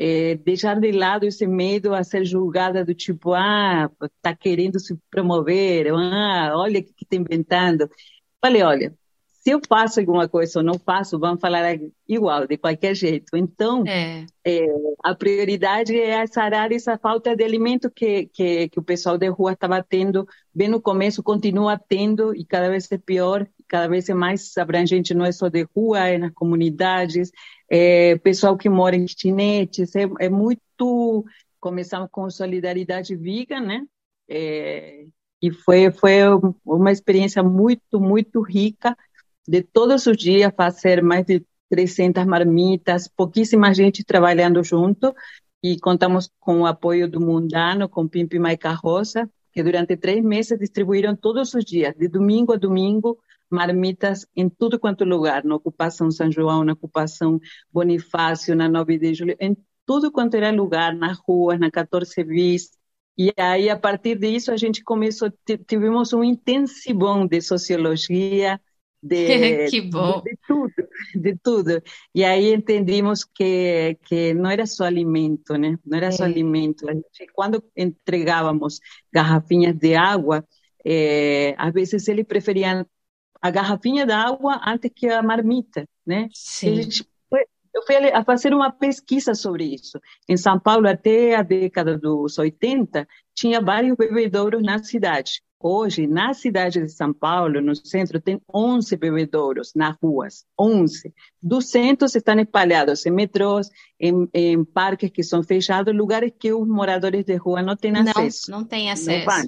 [0.03, 3.87] É, deixar de lado esse medo a ser julgada do tipo, ah,
[4.19, 7.87] tá querendo se promover, ah, olha o que está inventando.
[8.41, 8.95] Falei, olha,
[9.41, 13.35] se eu faço alguma coisa ou não faço, vão falar igual, de qualquer jeito.
[13.35, 14.25] Então, é.
[14.43, 14.65] É,
[15.03, 19.53] a prioridade é sarar essa falta de alimento que, que, que o pessoal de rua
[19.53, 24.13] estava tendo, bem no começo, continua tendo, e cada vez é pior, cada vez é
[24.13, 27.31] mais abrangente, não é só de rua, é nas comunidades,
[27.73, 31.25] é, pessoal que mora em kitnetes, é, é muito...
[31.57, 33.85] Começamos com solidariedade vegan, né?
[34.27, 35.05] É,
[35.41, 36.17] e foi, foi
[36.65, 38.97] uma experiência muito, muito rica,
[39.47, 45.15] de todos os dias fazer mais de 300 marmitas, pouquíssima gente trabalhando junto
[45.63, 50.59] e contamos com o apoio do Mundano, com Pimpi Maica Rosa, que durante três meses
[50.59, 53.17] distribuíram todos os dias, de domingo a domingo,
[53.51, 57.39] marmitas em tudo quanto lugar, na ocupação São João, na ocupação
[57.71, 62.71] Bonifácio, na 9 de julho, em tudo quanto era lugar, nas ruas, na 14 bis.
[63.17, 65.31] E aí, a partir disso, a gente começou,
[65.67, 68.59] tivemos um intensivão de sociologia,
[69.01, 69.67] de.
[69.71, 70.73] De, de, tudo,
[71.15, 71.81] de tudo.
[72.13, 75.77] E aí entendimos que, que não era só alimento, né?
[75.85, 76.11] Não era é.
[76.11, 76.85] só alimento.
[76.87, 78.79] Gente, quando entregávamos
[79.11, 80.45] garrafinhas de água,
[80.85, 82.85] é, às vezes eles preferiam
[83.41, 86.29] a garrafinha de água antes que a marmita, né?
[86.33, 86.81] Sim.
[87.73, 89.99] eu fui a fazer uma pesquisa sobre isso.
[90.29, 95.41] Em São Paulo, até a década dos 80, tinha vários bebedouros na cidade.
[95.63, 101.13] Hoje, na cidade de São Paulo, no centro, tem 11 bebedouros nas ruas, 11.
[101.41, 103.69] 200 estão espalhados em metrôs,
[103.99, 108.49] em, em, parques que são fechados, lugares que os moradores de rua não têm acesso.
[108.49, 109.27] Não, não têm acesso.
[109.27, 109.47] Não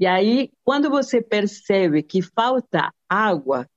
[0.00, 3.68] e aí, quando você percebe que falta água,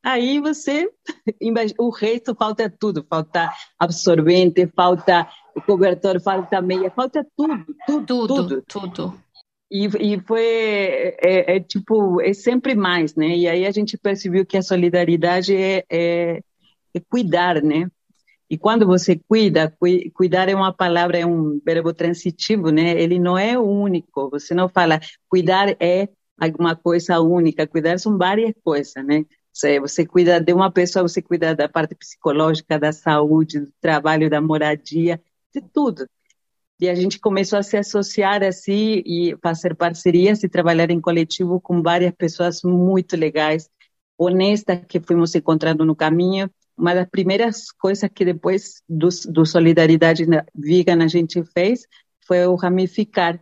[0.00, 0.88] aí você,
[1.76, 5.28] o resto falta tudo, falta absorvente, falta
[5.66, 8.62] cobertor, falta meia, falta tudo, tudo, tudo.
[8.62, 8.62] tudo.
[8.62, 9.24] tudo.
[9.68, 13.36] E, e foi, é, é, tipo, é sempre mais, né?
[13.36, 16.40] E aí a gente percebeu que a solidariedade é, é,
[16.94, 17.90] é cuidar, né?
[18.54, 19.76] E quando você cuida,
[20.12, 22.92] cuidar é uma palavra, é um verbo transitivo, né?
[23.02, 24.30] Ele não é único.
[24.30, 27.66] Você não fala cuidar é alguma coisa única.
[27.66, 29.24] Cuidar são várias coisas, né?
[29.80, 34.40] Você cuida de uma pessoa, você cuida da parte psicológica, da saúde, do trabalho, da
[34.40, 35.20] moradia,
[35.52, 36.06] de tudo.
[36.80, 41.60] E a gente começou a se associar assim e fazer parcerias e trabalhar em coletivo
[41.60, 43.68] com várias pessoas muito legais,
[44.16, 46.48] honestas que fomos encontrando no caminho.
[46.76, 51.86] Uma das primeiras coisas que depois do, do Solidariedade Vegan a gente fez
[52.26, 53.40] foi o Ramificar,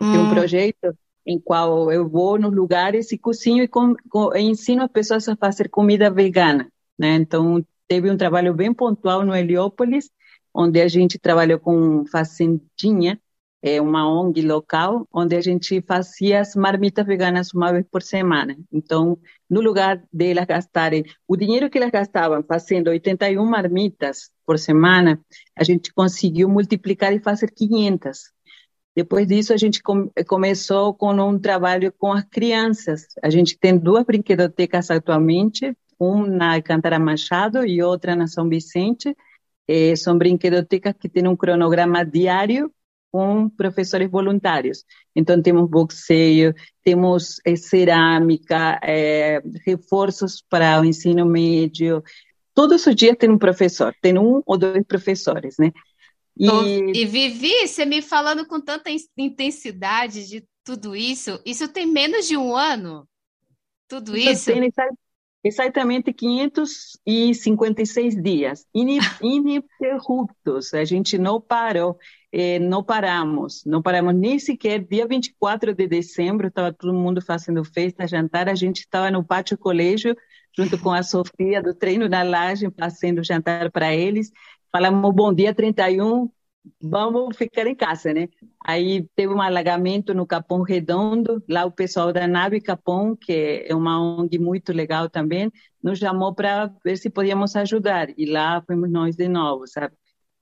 [0.00, 0.10] hum.
[0.10, 0.34] que é um hum.
[0.34, 0.96] projeto
[1.26, 5.36] em qual eu vou nos lugares e cozinho e, com, com, ensino as pessoas a
[5.36, 6.72] fazer comida vegana.
[6.98, 7.16] Né?
[7.16, 10.10] Então, teve um trabalho bem pontual no Heliópolis,
[10.54, 13.20] onde a gente trabalhou com Fazendinha,
[13.62, 18.56] é uma ONG local, onde a gente fazia as marmitas veganas uma vez por semana.
[18.72, 19.18] Então,
[19.50, 25.20] no lugar de elas gastarem o dinheiro que elas gastavam fazendo 81 marmitas por semana,
[25.56, 28.32] a gente conseguiu multiplicar e fazer 500.
[28.94, 29.80] Depois disso, a gente
[30.26, 33.06] começou com um trabalho com as crianças.
[33.22, 39.16] A gente tem duas brinquedotecas atualmente, uma na Alcântara Machado e outra na São Vicente.
[39.68, 42.72] Eh, são brinquedotecas que têm um cronograma diário
[43.10, 44.84] com professores voluntários.
[45.14, 46.54] Então, temos boxeio,
[46.84, 52.02] temos eh, cerâmica, eh, reforços para o ensino médio.
[52.54, 55.72] Todos os dias tem um professor, tem um ou dois professores, né?
[56.36, 56.46] E...
[57.02, 62.36] e Vivi, você me falando com tanta intensidade de tudo isso, isso tem menos de
[62.36, 63.08] um ano?
[63.88, 64.52] Tudo isso?
[64.52, 64.70] Tem
[65.42, 68.66] exatamente 556 dias,
[69.22, 70.74] ininterruptos.
[70.74, 71.96] A gente não parou,
[72.32, 74.84] eh, não paramos, não paramos nem sequer.
[74.84, 79.56] Dia 24 de dezembro, estava todo mundo fazendo festa, jantar, a gente estava no pátio
[79.56, 80.14] colégio,
[80.56, 84.30] junto com a Sofia do treino na laje, fazendo jantar para eles
[84.70, 86.30] falamos bom dia 31,
[86.80, 88.28] vamos ficar em casa, né?
[88.64, 93.74] Aí teve um alagamento no Capão Redondo, lá o pessoal da Nave Capão, que é
[93.74, 95.50] uma ONG muito legal também,
[95.82, 99.94] nos chamou para ver se podíamos ajudar, e lá fomos nós de novo, sabe?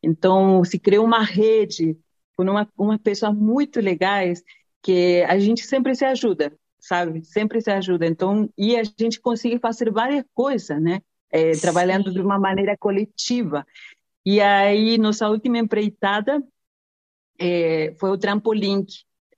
[0.03, 1.97] Então, se criou uma rede
[2.37, 4.43] com uma, uma pessoas muito legais
[4.83, 7.24] que a gente sempre se ajuda, sabe?
[7.24, 8.07] Sempre se ajuda.
[8.07, 11.01] Então, e a gente consegue fazer várias coisas, né?
[11.29, 13.66] É, trabalhando de uma maneira coletiva.
[14.27, 16.43] E aí, nossa última empreitada
[17.39, 18.85] é, foi o trampolim.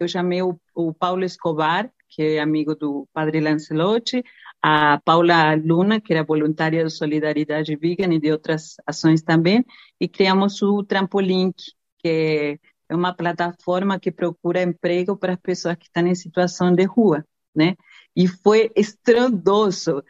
[0.01, 4.25] Eu chamei o, o Paulo Escobar, que é amigo do padre Lancelotti,
[4.63, 9.63] a Paula Luna, que era voluntária de Solidariedade Vegan e de outras ações também,
[10.01, 11.53] e criamos o Trampolim,
[11.99, 12.59] que
[12.89, 17.23] é uma plataforma que procura emprego para as pessoas que estão em situação de rua,
[17.55, 17.77] né?
[18.17, 20.03] E foi estrondoso.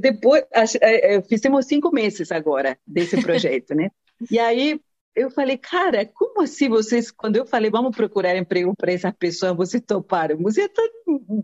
[0.00, 0.44] Depois,
[1.28, 3.90] fizemos cinco meses agora desse projeto, né?
[4.30, 4.80] E aí
[5.14, 9.56] eu falei, cara, como assim vocês, quando eu falei, vamos procurar emprego para essas pessoas,
[9.56, 10.36] vocês toparam?
[10.38, 10.82] Você está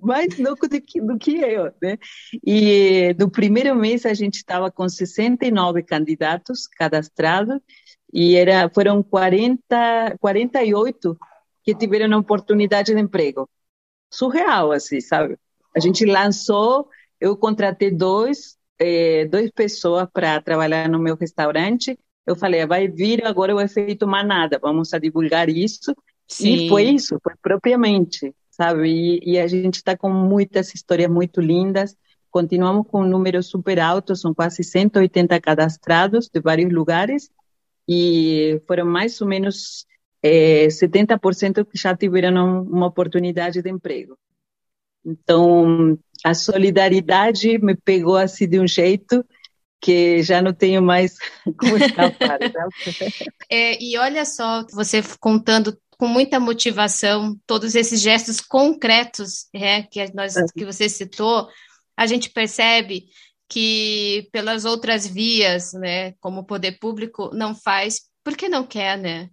[0.03, 1.97] mais louco do que, do que eu, né?
[2.45, 7.61] E no primeiro mês a gente estava com 69 candidatos cadastrados
[8.13, 11.17] e era, foram 40, 48
[11.63, 13.49] que tiveram oportunidade de emprego.
[14.13, 15.39] Surreal, assim, sabe?
[15.77, 16.89] A gente lançou
[17.21, 21.99] eu contratei dois, é, duas pessoas para trabalhar no meu restaurante.
[22.27, 25.95] Eu falei, vai vir agora o efeito manada, vamos a divulgar isso.
[26.27, 26.67] Sim.
[26.67, 28.89] E foi isso, foi propriamente, sabe?
[28.89, 31.97] E, e a gente está com muitas histórias muito lindas.
[32.31, 37.31] Continuamos com números super altos, são quase 180 cadastrados de vários lugares.
[37.89, 39.85] E foram mais ou menos
[40.23, 44.17] é, 70% que já tiveram uma oportunidade de emprego.
[45.05, 49.25] Então, a solidariedade me pegou assim de um jeito
[49.81, 51.17] que já não tenho mais
[51.59, 52.39] como escapar.
[53.51, 60.15] é, e olha só, você contando com muita motivação todos esses gestos concretos é, que,
[60.15, 61.49] nós, que você citou,
[61.97, 63.07] a gente percebe
[63.49, 69.29] que pelas outras vias, né, como o poder público, não faz porque não quer, né?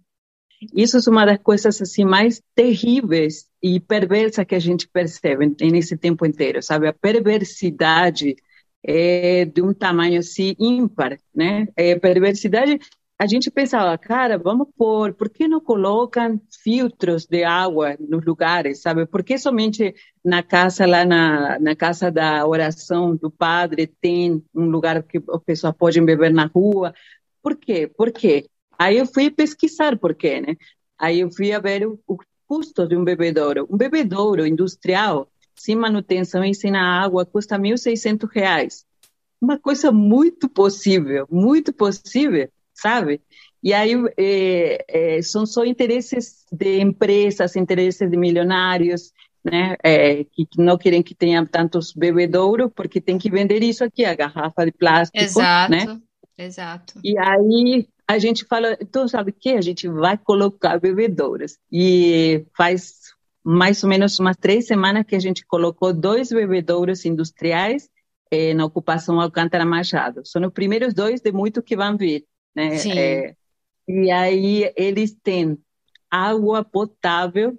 [0.74, 5.96] Isso é uma das coisas assim mais terríveis e perversa que a gente percebe nesse
[5.96, 6.88] tempo inteiro, sabe?
[6.88, 8.36] A perversidade
[8.82, 11.66] é de um tamanho assim ímpar, né?
[11.76, 12.78] É, perversidade,
[13.18, 18.80] a gente pensava, cara, vamos pôr, por que não colocam filtros de água nos lugares,
[18.80, 19.06] sabe?
[19.06, 19.92] Por que somente
[20.24, 25.42] na casa, lá na, na casa da oração do padre, tem um lugar que as
[25.42, 26.94] pessoas podem beber na rua?
[27.42, 27.88] Por quê?
[27.88, 28.46] Por quê?
[28.78, 30.56] Aí eu fui pesquisar por quê, né?
[30.96, 32.18] Aí eu fui ver o
[32.48, 33.68] custo de um bebedouro.
[33.70, 38.84] Um bebedouro industrial, sem manutenção e sem água, custa R$ 1.600.
[39.40, 43.20] uma coisa muito possível, muito possível, sabe?
[43.62, 49.12] E aí é, é, são só interesses de empresas, interesses de milionários,
[49.44, 54.04] né, é, que não querem que tenha tantos bebedouros, porque tem que vender isso aqui,
[54.04, 56.00] a garrafa de plástico, exato, né?
[56.36, 57.00] Exato.
[57.02, 59.50] E aí a gente fala, então sabe o que?
[59.50, 61.58] A gente vai colocar bebedouros.
[61.70, 62.94] E faz
[63.44, 67.88] mais ou menos umas três semanas que a gente colocou dois bebedouros industriais
[68.30, 70.22] é, na ocupação Alcântara Machado.
[70.24, 72.24] São os primeiros dois de muito que vão vir,
[72.56, 72.76] né?
[72.76, 72.98] Sim.
[72.98, 73.34] É,
[73.86, 75.58] e aí eles têm
[76.10, 77.58] água potável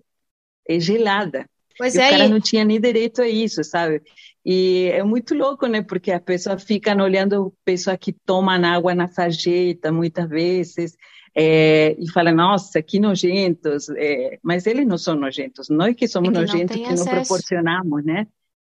[0.68, 1.48] e gelada.
[1.78, 4.02] Pois e é, o cara e- não tinha nem direito a isso, sabe?
[4.46, 5.82] E é muito louco, né?
[5.82, 10.96] Porque a pessoa fica olhando pessoa que toma água na sarjeta muitas vezes
[11.36, 13.90] é, e fala, nossa, que nojentos.
[13.90, 16.94] É, mas eles não são nojentos, nós que somos É que não nojentos tem que
[16.94, 17.10] não acesso.
[17.10, 18.28] proporcionamos, né?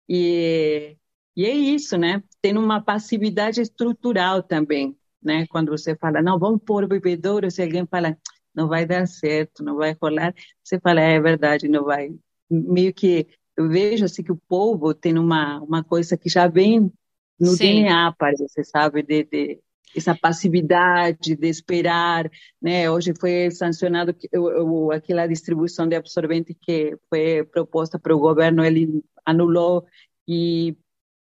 [0.08, 0.96] E,
[1.36, 2.22] e é isso, né?
[2.40, 5.46] Tem uma passividade estrutural também, né?
[5.48, 8.16] Quando você fala, não, vamos pôr bebedouro, se alguém fala,
[8.54, 12.10] não vai dar certo, não vai rolar, você fala, é, é verdade, não vai.
[12.50, 16.92] Meio que eu vejo assim que o povo tem uma uma coisa que já vem
[17.38, 17.82] no Sim.
[17.82, 19.60] DNA, parece, sabe, de, de
[19.96, 22.28] essa passividade de esperar,
[22.60, 22.90] né?
[22.90, 28.64] Hoje foi sancionado o, o, aquela distribuição de absorvente que foi proposta para o governo,
[28.64, 29.86] ele anulou
[30.26, 30.76] e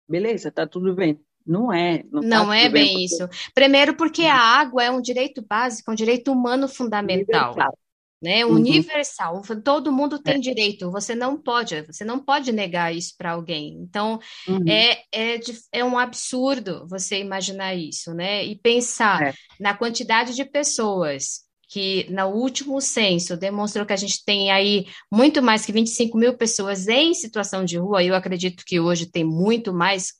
[0.07, 1.19] beleza, tá tudo bem.
[1.45, 3.51] Não é, não, tá Não é tudo bem, bem porque isso.
[3.53, 7.77] Primeiro, porque a água é um direito básico, um direito humano fundamental, universal.
[8.23, 8.45] Né?
[8.45, 8.53] Uhum.
[8.55, 9.41] Universal.
[9.63, 10.89] Todo mundo tem direito.
[10.91, 13.77] Você não pode, você não pode negar isso para alguém.
[13.81, 14.63] Então, Uhum.
[14.67, 15.39] é, é,
[15.73, 18.45] é um absurdo você imaginar isso, né?
[18.45, 19.33] E pensar É.
[19.59, 25.41] na quantidade de pessoas que, no último censo, demonstrou que a gente tem aí muito
[25.41, 28.03] mais que 25 mil pessoas em situação de rua.
[28.03, 30.13] Eu acredito que hoje tem muito mais,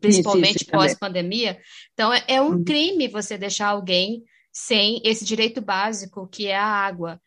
[0.00, 1.58] principalmente pós-pandemia.
[1.92, 2.64] Então, é, é um Uhum.
[2.64, 4.22] crime você deixar alguém
[4.52, 7.20] sem esse direito básico, que é a água.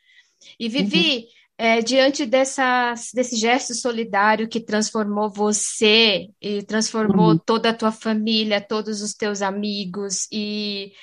[0.60, 1.28] E Vivi,
[1.58, 7.38] é, diante dessas, desse gesto solidário que transformou você e transformou Uhum.
[7.38, 10.94] toda a tua família, todos os teus amigos e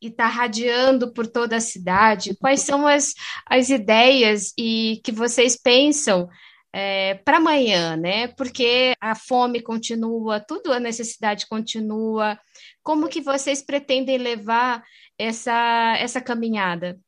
[0.00, 3.14] está radiando por toda a cidade, quais são as,
[3.46, 6.28] as ideias e que vocês pensam
[7.24, 8.28] para amanhã, né?
[8.28, 12.38] Porque a fome continua, tudo a necessidade continua.
[12.82, 14.82] Como que vocês pretendem levar
[15.18, 16.98] essa, essa caminhada?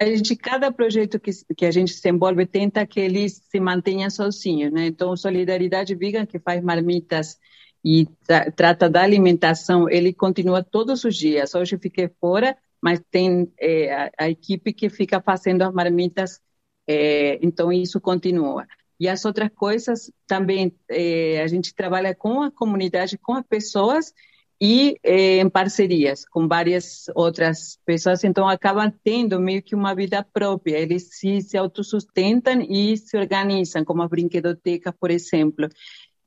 [0.00, 4.08] A gente, cada projeto que, que a gente se envolve tenta que ele se mantenha
[4.10, 4.86] sozinho, né?
[4.86, 7.38] Então, Solidariedade Vegan, que faz marmitas
[7.84, 11.54] e tra trata da alimentação, ele continua todos os dias.
[11.54, 16.40] Hoje eu fiquei fora, mas tem é, a, a, equipe que fica fazendo as marmitas,
[16.86, 18.66] é, então isso continua.
[19.00, 24.12] E as outras coisas também, é, a gente trabalha com a comunidade, com as pessoas,
[24.60, 30.24] e eh, em parcerias com várias outras pessoas, então acabam tendo meio que uma vida
[30.32, 35.68] própria, eles se, se autossustentam e se organizam, como a brinquedoteca, por exemplo.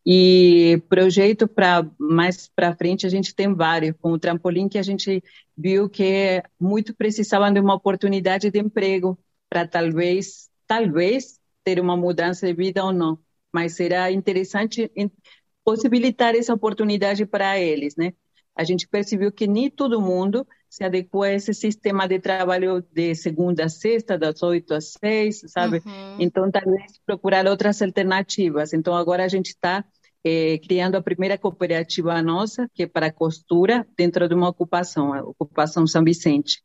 [0.05, 4.83] E projeto para mais para frente a gente tem vários, com o trampolim que a
[4.83, 5.23] gente
[5.55, 9.19] viu que muito precisavam de uma oportunidade de emprego
[9.49, 13.19] para talvez, talvez ter uma mudança de vida ou não,
[13.53, 14.89] mas será interessante
[15.63, 18.13] possibilitar essa oportunidade para eles, né?
[18.55, 23.13] A gente percebeu que nem todo mundo se adequa a esse sistema de trabalho de
[23.15, 25.81] segunda a sexta, das oito às seis, sabe?
[25.85, 26.17] Uhum.
[26.19, 28.73] Então, talvez procurar outras alternativas.
[28.73, 29.83] Então, agora a gente está
[30.23, 35.21] eh, criando a primeira cooperativa nossa, que é para costura, dentro de uma ocupação, a
[35.21, 36.61] ocupação São Vicente.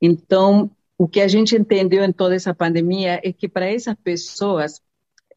[0.00, 4.80] Então, o que a gente entendeu em toda essa pandemia é que para essas pessoas,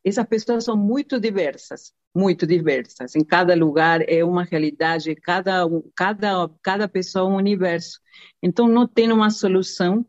[0.05, 3.15] essas pessoas são muito diversas, muito diversas.
[3.15, 5.63] Em cada lugar é uma realidade, cada
[5.95, 7.99] cada cada pessoa é um universo.
[8.41, 10.05] Então não tem uma solução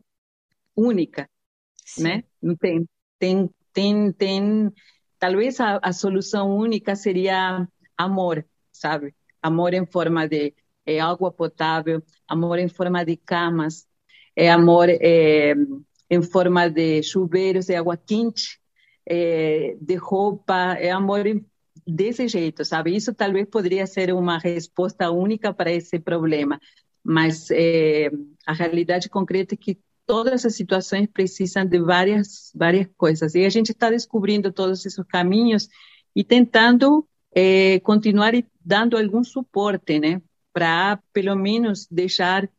[0.75, 1.27] única,
[1.83, 2.03] Sim.
[2.03, 2.23] né?
[2.39, 2.87] Não tem
[3.17, 4.71] tem tem tem
[5.17, 7.67] talvez a, a, solução única seria
[7.97, 9.15] amor, sabe?
[9.41, 10.53] Amor em forma de
[10.85, 13.87] é, água potável, amor em forma de camas,
[14.35, 15.55] é amor é,
[16.07, 18.59] em forma de chuveiros de água quente,
[19.09, 21.23] é, de roupa, é amor
[21.87, 22.95] desse jeito, sabe?
[22.95, 26.59] Isso talvez poderia ser uma resposta única para esse problema,
[27.03, 28.11] mas é,
[28.45, 33.49] a realidade concreta é que todas as situações precisam de várias várias coisas e a
[33.49, 35.67] gente está descobrindo todos esses caminhos
[36.15, 38.33] e tentando é, continuar
[38.63, 40.21] dando algum suporte, né?
[40.51, 42.49] Para pelo menos deixar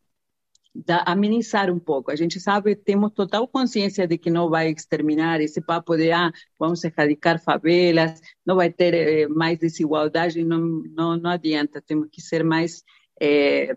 [0.86, 2.10] da, amenizar um pouco.
[2.10, 6.30] A gente sabe, temos total consciência de que não vai exterminar esse papo de ah,
[6.58, 10.60] vamos erradicar favelas, não vai ter eh, mais desigualdade, não,
[10.94, 12.84] não, não adianta, temos que ser mais,
[13.20, 13.74] eh,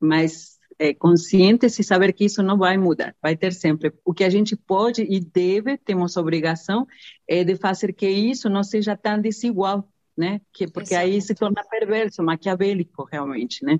[0.00, 3.92] mais eh, conscientes e saber que isso não vai mudar, vai ter sempre.
[4.04, 6.86] O que a gente pode e deve, temos obrigação,
[7.28, 10.40] é de fazer que isso não seja tão desigual, né?
[10.52, 11.06] Que, porque Exato.
[11.06, 13.78] aí se torna perverso, maquiavélico, realmente, né?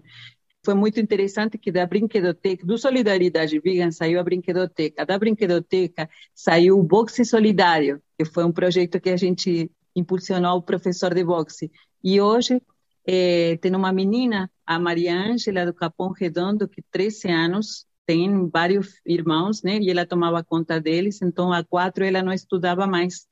[0.65, 6.79] Foi muito interessante que da brinquedoteca, do Solidariedade Vegan saiu a brinquedoteca, da brinquedoteca saiu
[6.79, 11.71] o Boxe Solidário, que foi um projeto que a gente impulsionou o professor de boxe.
[12.03, 12.63] E hoje
[13.07, 19.01] é, tem uma menina, a Maria Ângela do Capão Redondo, que 13 anos, tem vários
[19.05, 19.79] irmãos, né?
[19.79, 23.27] E ela tomava conta deles, então a quatro ela não estudava mais.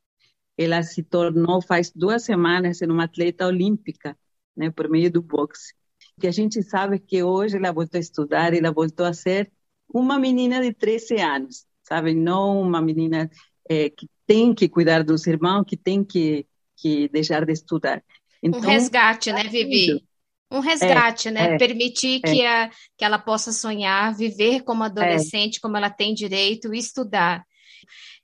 [0.59, 4.16] Ela se tornou faz duas semanas uma atleta olímpica,
[4.57, 4.70] né?
[4.70, 5.74] Por meio do boxe
[6.21, 9.51] que a gente sabe que hoje ela voltou a estudar, ela voltou a ser
[9.93, 12.14] uma menina de 13 anos, sabe?
[12.14, 13.29] Não uma menina
[13.68, 16.47] é, que tem que cuidar dos irmãos, que tem que,
[16.77, 18.03] que deixar de estudar.
[18.43, 20.05] Então, um resgate, né, Vivi?
[20.51, 21.55] Um resgate, é, né?
[21.55, 22.31] É, Permitir é.
[22.31, 27.45] que, a, que ela possa sonhar, viver como adolescente, como ela tem direito, estudar.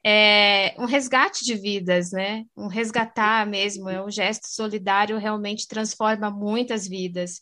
[0.04, 2.44] É um resgate de vidas, né?
[2.56, 7.40] Um resgatar mesmo, é um gesto solidário, realmente transforma muitas vidas.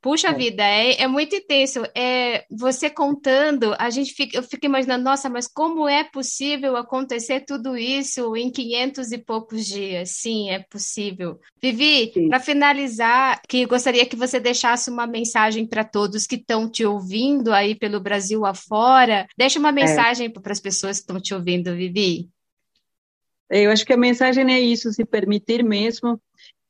[0.00, 0.34] Puxa é.
[0.34, 1.82] vida, é, é muito intenso.
[1.94, 7.40] É, você contando, a gente fica, eu fico imaginando, nossa, mas como é possível acontecer
[7.40, 10.10] tudo isso em 500 e poucos dias?
[10.10, 11.40] Sim, é possível.
[11.60, 16.84] Vivi, para finalizar, que gostaria que você deixasse uma mensagem para todos que estão te
[16.84, 19.26] ouvindo aí pelo Brasil afora.
[19.36, 19.72] Deixa uma é.
[19.72, 20.30] mensagem é.
[20.30, 22.28] para as pessoas que estão te ouvindo, Vivi.
[23.48, 26.20] Eu acho que a mensagem é isso, se permitir mesmo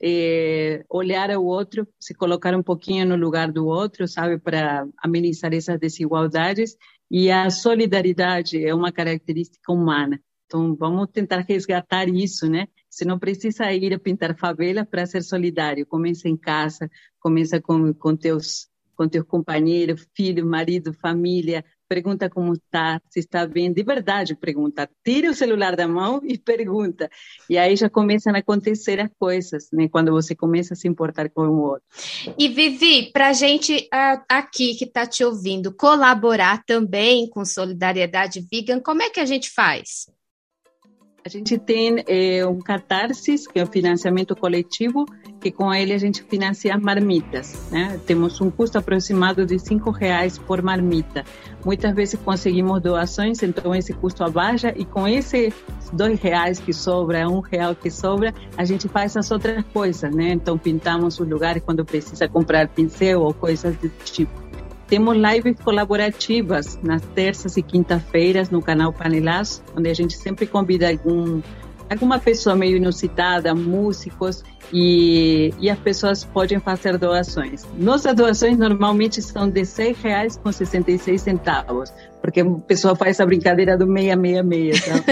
[0.03, 5.53] é, olhar ao outro, se colocar um pouquinho no lugar do outro, sabe, para amenizar
[5.55, 6.77] essas desigualdades.
[7.11, 10.21] E a solidariedade é uma característica humana.
[10.47, 12.69] Então, vamos tentar resgatar isso, né?
[12.89, 15.87] Você não precisa ir a pintar favela para ser solidário.
[15.87, 22.53] Começa em casa, começa com, com teus com teu companheiro, filho, marido, família, pergunta como
[22.53, 27.11] está, se está bem, de verdade pergunta, tira o celular da mão e pergunta.
[27.49, 29.89] E aí já começam a acontecer as coisas, né?
[29.89, 31.85] Quando você começa a se importar com o outro.
[32.39, 38.47] E Vivi, para a gente uh, aqui que está te ouvindo colaborar também com Solidariedade
[38.51, 40.07] Vegan, como é que a gente faz?
[41.27, 45.05] A gente tem é, um catarse, que é o financiamento coletivo,
[45.41, 47.69] que com ele a gente financia as marmitas.
[47.69, 48.01] Né?
[48.07, 51.25] Temos um custo aproximado de cinco reais por marmita.
[51.65, 55.53] Muitas vezes conseguimos doações, então esse custo abaixa e com esses
[55.93, 60.31] dois reais que sobra, um real que sobra, a gente faz as outras coisas, né?
[60.31, 64.46] Então pintamos os lugares quando precisa comprar pincel ou coisas desse tipo.
[64.89, 70.89] Temos lives colaborativas nas terças e quinta-feiras no canal Panelaço, onde a gente sempre convida
[70.89, 71.43] algum,
[71.91, 77.67] alguma pessoa meio inusitada, músicos, e, e as pessoas podem fazer doações.
[77.77, 83.27] Nossas doações normalmente são de R$ reais com 66 centavos, porque a pessoa faz a
[83.27, 84.75] brincadeira do meia, meia, meia.
[84.75, 85.05] Tá?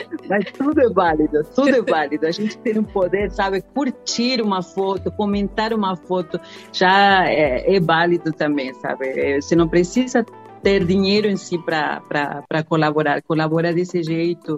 [0.28, 2.26] Mas tudo é válido, tudo é válido.
[2.26, 6.40] A gente tem o poder, sabe, curtir uma foto, comentar uma foto,
[6.72, 9.06] já é, é válido também, sabe?
[9.08, 10.24] É, você não precisa
[10.62, 14.56] ter dinheiro em si para colaborar, colabora desse jeito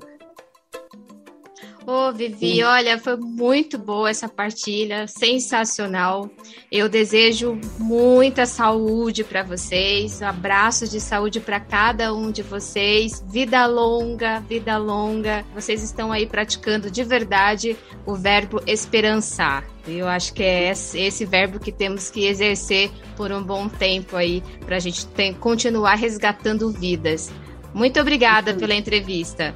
[1.89, 6.29] Ô, oh, Vivi, olha, foi muito boa essa partilha, sensacional.
[6.69, 13.65] Eu desejo muita saúde para vocês, abraços de saúde para cada um de vocês, vida
[13.67, 15.45] longa, vida longa.
[15.55, 19.65] Vocês estão aí praticando de verdade o verbo esperançar.
[19.87, 24.43] Eu acho que é esse verbo que temos que exercer por um bom tempo aí,
[24.65, 27.31] para a gente ter, continuar resgatando vidas.
[27.73, 29.55] Muito obrigada pela entrevista.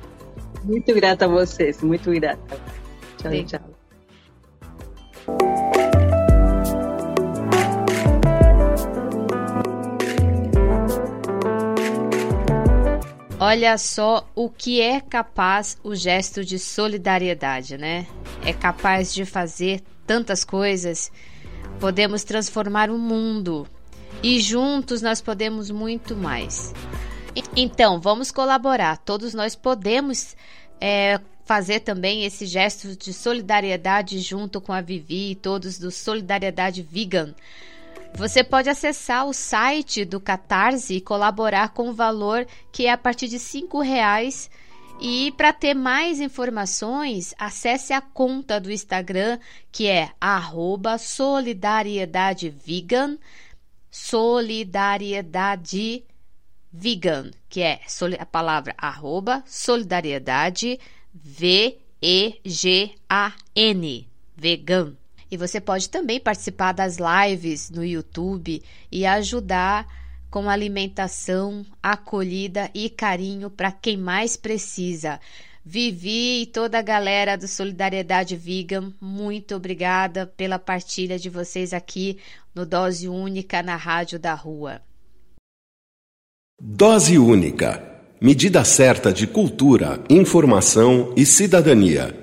[0.64, 2.58] Muito grata a vocês, muito grata.
[3.16, 3.44] Tchau, Sim.
[3.44, 3.80] tchau.
[13.42, 18.06] Olha só o que é capaz o gesto de solidariedade, né?
[18.44, 21.10] É capaz de fazer tantas coisas.
[21.80, 23.66] Podemos transformar o mundo
[24.22, 26.74] e juntos nós podemos muito mais.
[27.56, 28.98] Então, vamos colaborar.
[28.98, 30.36] Todos nós podemos
[30.80, 36.82] é, fazer também esse gesto de solidariedade junto com a Vivi e todos do Solidariedade
[36.82, 37.34] Vegan.
[38.14, 42.98] Você pode acessar o site do Catarse e colaborar com o valor que é a
[42.98, 44.50] partir de cinco reais.
[45.00, 49.38] E para ter mais informações, acesse a conta do Instagram
[49.72, 50.10] que é
[50.98, 53.16] @solidariedade_vegan
[53.90, 56.04] solidariedade
[56.72, 57.80] vegan, que é
[58.18, 60.78] a palavra arroba solidariedade
[61.12, 61.68] V-E-G-A-N,
[64.36, 64.96] vegan.
[65.30, 69.86] E você pode também participar das lives no YouTube e ajudar
[70.30, 75.20] com alimentação, acolhida e carinho para quem mais precisa.
[75.64, 82.18] Vivi e toda a galera do Solidariedade Vegan, muito obrigada pela partilha de vocês aqui
[82.54, 84.80] no Dose Única na Rádio da Rua.
[86.62, 87.82] Dose Única
[88.20, 92.14] medida certa de cultura, informação e cidadania.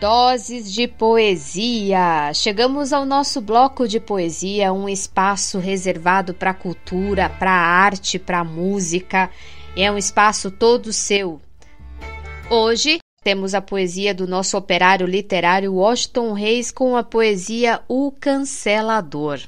[0.00, 2.32] Doses de poesia.
[2.34, 8.18] Chegamos ao nosso bloco de poesia, um espaço reservado para a cultura, para a arte,
[8.18, 9.30] para a música.
[9.78, 11.38] É um espaço todo seu.
[12.48, 19.38] Hoje temos a poesia do nosso operário literário Washington Reis com a poesia O Cancelador.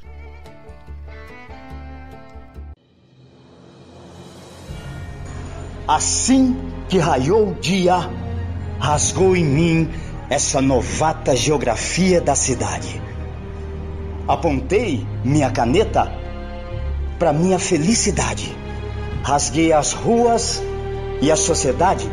[5.86, 6.54] Assim
[6.90, 7.96] que raiou o dia,
[8.78, 9.90] rasgou em mim
[10.28, 13.00] essa novata geografia da cidade.
[14.26, 16.12] Apontei minha caneta
[17.18, 18.67] para minha felicidade.
[19.22, 20.62] Rasguei as ruas
[21.20, 22.08] e a sociedade.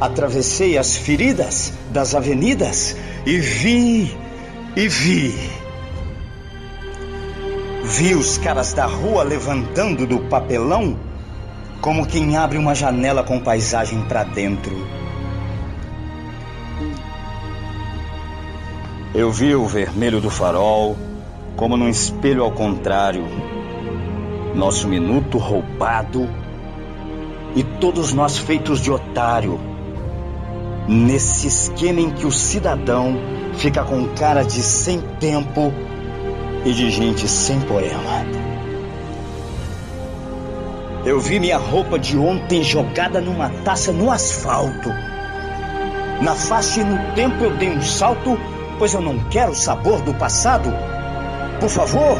[0.00, 4.16] Atravessei as feridas das avenidas e vi
[4.76, 5.34] e vi.
[7.84, 10.96] Vi os caras da rua levantando do papelão
[11.80, 14.74] como quem abre uma janela com paisagem para dentro.
[19.14, 20.96] Eu vi o vermelho do farol
[21.56, 23.24] como num espelho ao contrário.
[24.54, 26.28] Nosso minuto roubado
[27.54, 29.60] e todos nós feitos de otário.
[30.88, 33.16] Nesse esquema em que o cidadão
[33.54, 35.72] fica com cara de sem tempo
[36.64, 38.24] e de gente sem poema.
[41.04, 44.90] Eu vi minha roupa de ontem jogada numa taça no asfalto.
[46.20, 48.38] Na face e no tempo eu dei um salto
[48.80, 50.72] pois eu não quero o sabor do passado.
[51.60, 52.18] Por favor,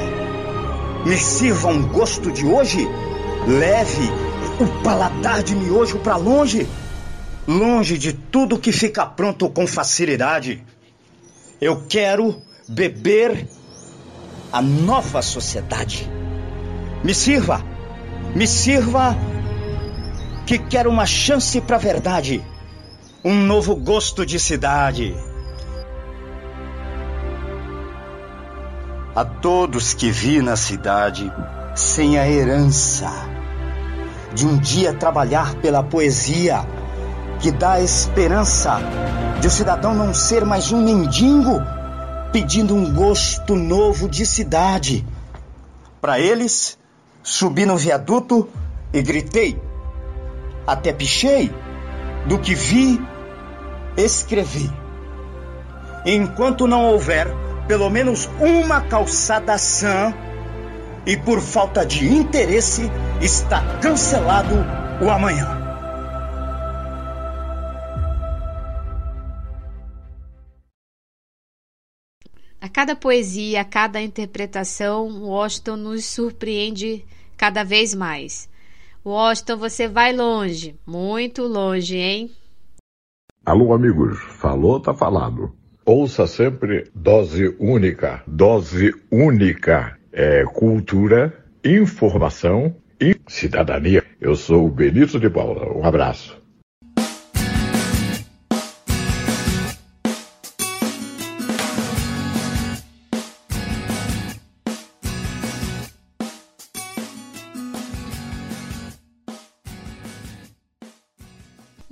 [1.05, 2.87] me sirva um gosto de hoje.
[3.47, 4.11] Leve
[4.61, 6.69] o paladar de miojo para longe,
[7.49, 10.63] longe de tudo que fica pronto com facilidade.
[11.61, 13.49] Eu quero beber
[14.53, 16.09] a nova sociedade.
[17.03, 17.65] Me sirva,
[18.35, 19.17] me sirva
[20.47, 22.45] que quero uma chance para a verdade,
[23.25, 25.15] um novo gosto de cidade.
[29.21, 31.31] A todos que vi na cidade
[31.75, 33.11] sem a herança
[34.33, 36.67] de um dia trabalhar pela poesia
[37.39, 38.79] que dá esperança
[39.39, 41.61] de o cidadão não ser mais um mendigo
[42.33, 45.07] pedindo um gosto novo de cidade.
[46.01, 46.79] Para eles,
[47.23, 48.49] subi no viaduto
[48.91, 49.61] e gritei,
[50.67, 51.53] até pichei,
[52.27, 52.99] do que vi,
[53.99, 54.73] escrevi.
[56.07, 60.13] Enquanto não houver pelo menos uma calçada sã
[61.07, 62.91] e por falta de interesse
[63.21, 64.57] está cancelado
[65.01, 65.47] o amanhã.
[72.61, 77.05] A cada poesia, a cada interpretação, Washington nos surpreende
[77.37, 78.49] cada vez mais.
[79.07, 82.33] Washington, você vai longe, muito longe, hein?
[83.47, 85.60] Alô, amigos, falou, tá falado.
[85.93, 89.99] Ouça sempre dose única, dose única.
[90.13, 91.35] É cultura,
[91.65, 94.05] informação e cidadania.
[94.21, 95.77] Eu sou o Benito de Paula.
[95.77, 96.41] Um abraço.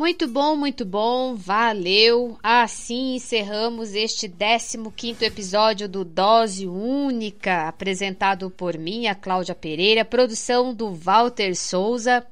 [0.09, 2.39] Muito bom, muito bom, valeu.
[2.43, 10.73] Assim encerramos este 15 episódio do Dose Única, apresentado por mim, a Cláudia Pereira, produção
[10.73, 12.27] do Walter Souza.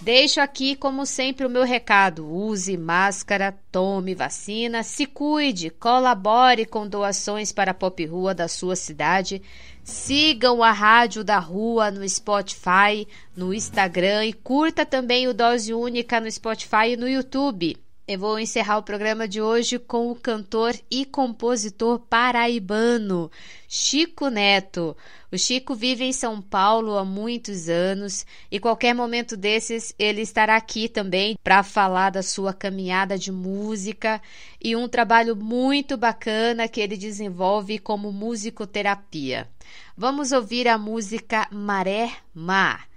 [0.00, 6.86] Deixo aqui, como sempre, o meu recado: use máscara, tome vacina, se cuide, colabore com
[6.86, 9.42] doações para a Pop Rua da sua cidade.
[9.90, 16.20] Sigam a Rádio da Rua no Spotify, no Instagram e curta também o Dose Única
[16.20, 17.74] no Spotify e no YouTube.
[18.06, 23.30] Eu vou encerrar o programa de hoje com o cantor e compositor paraibano
[23.66, 24.94] Chico Neto.
[25.32, 30.56] O Chico vive em São Paulo há muitos anos e qualquer momento desses ele estará
[30.56, 34.20] aqui também para falar da sua caminhada de música
[34.62, 39.48] e um trabalho muito bacana que ele desenvolve como musicoterapia.
[39.96, 42.88] Vamos ouvir a música Maré Mar.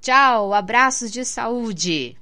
[0.00, 2.16] Tchau, abraços de saúde.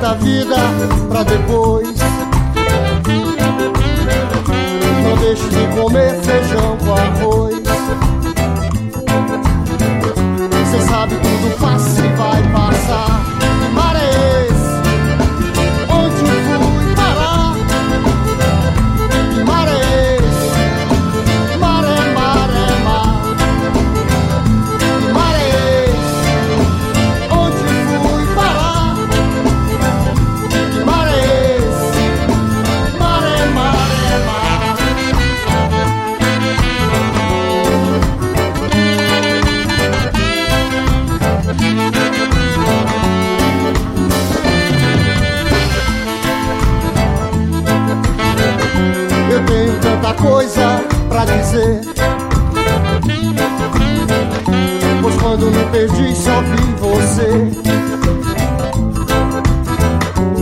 [0.00, 0.56] Da vida
[1.08, 1.96] pra depois.
[5.04, 7.56] Não deixe de comer feijão com arroz.
[10.50, 11.67] Você sabe tudo passa
[51.40, 51.80] dizer.
[55.00, 57.28] Pois quando me perdi só vi você.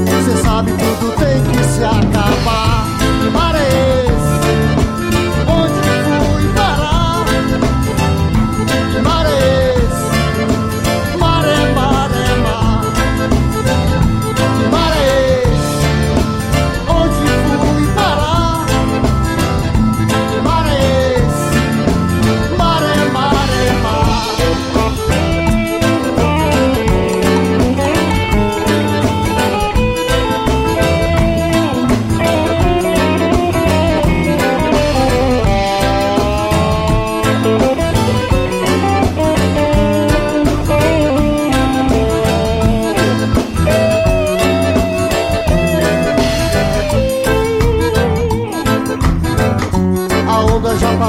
[0.07, 2.76] Você sabe tudo tem que se acabar.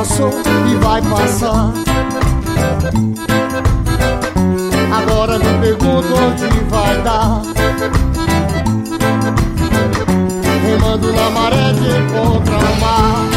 [0.08, 0.32] Passou
[0.72, 1.74] e vai passar.
[4.92, 7.42] Agora me pergunto onde vai dar.
[10.66, 13.37] Remando na maré de encontrar o mar.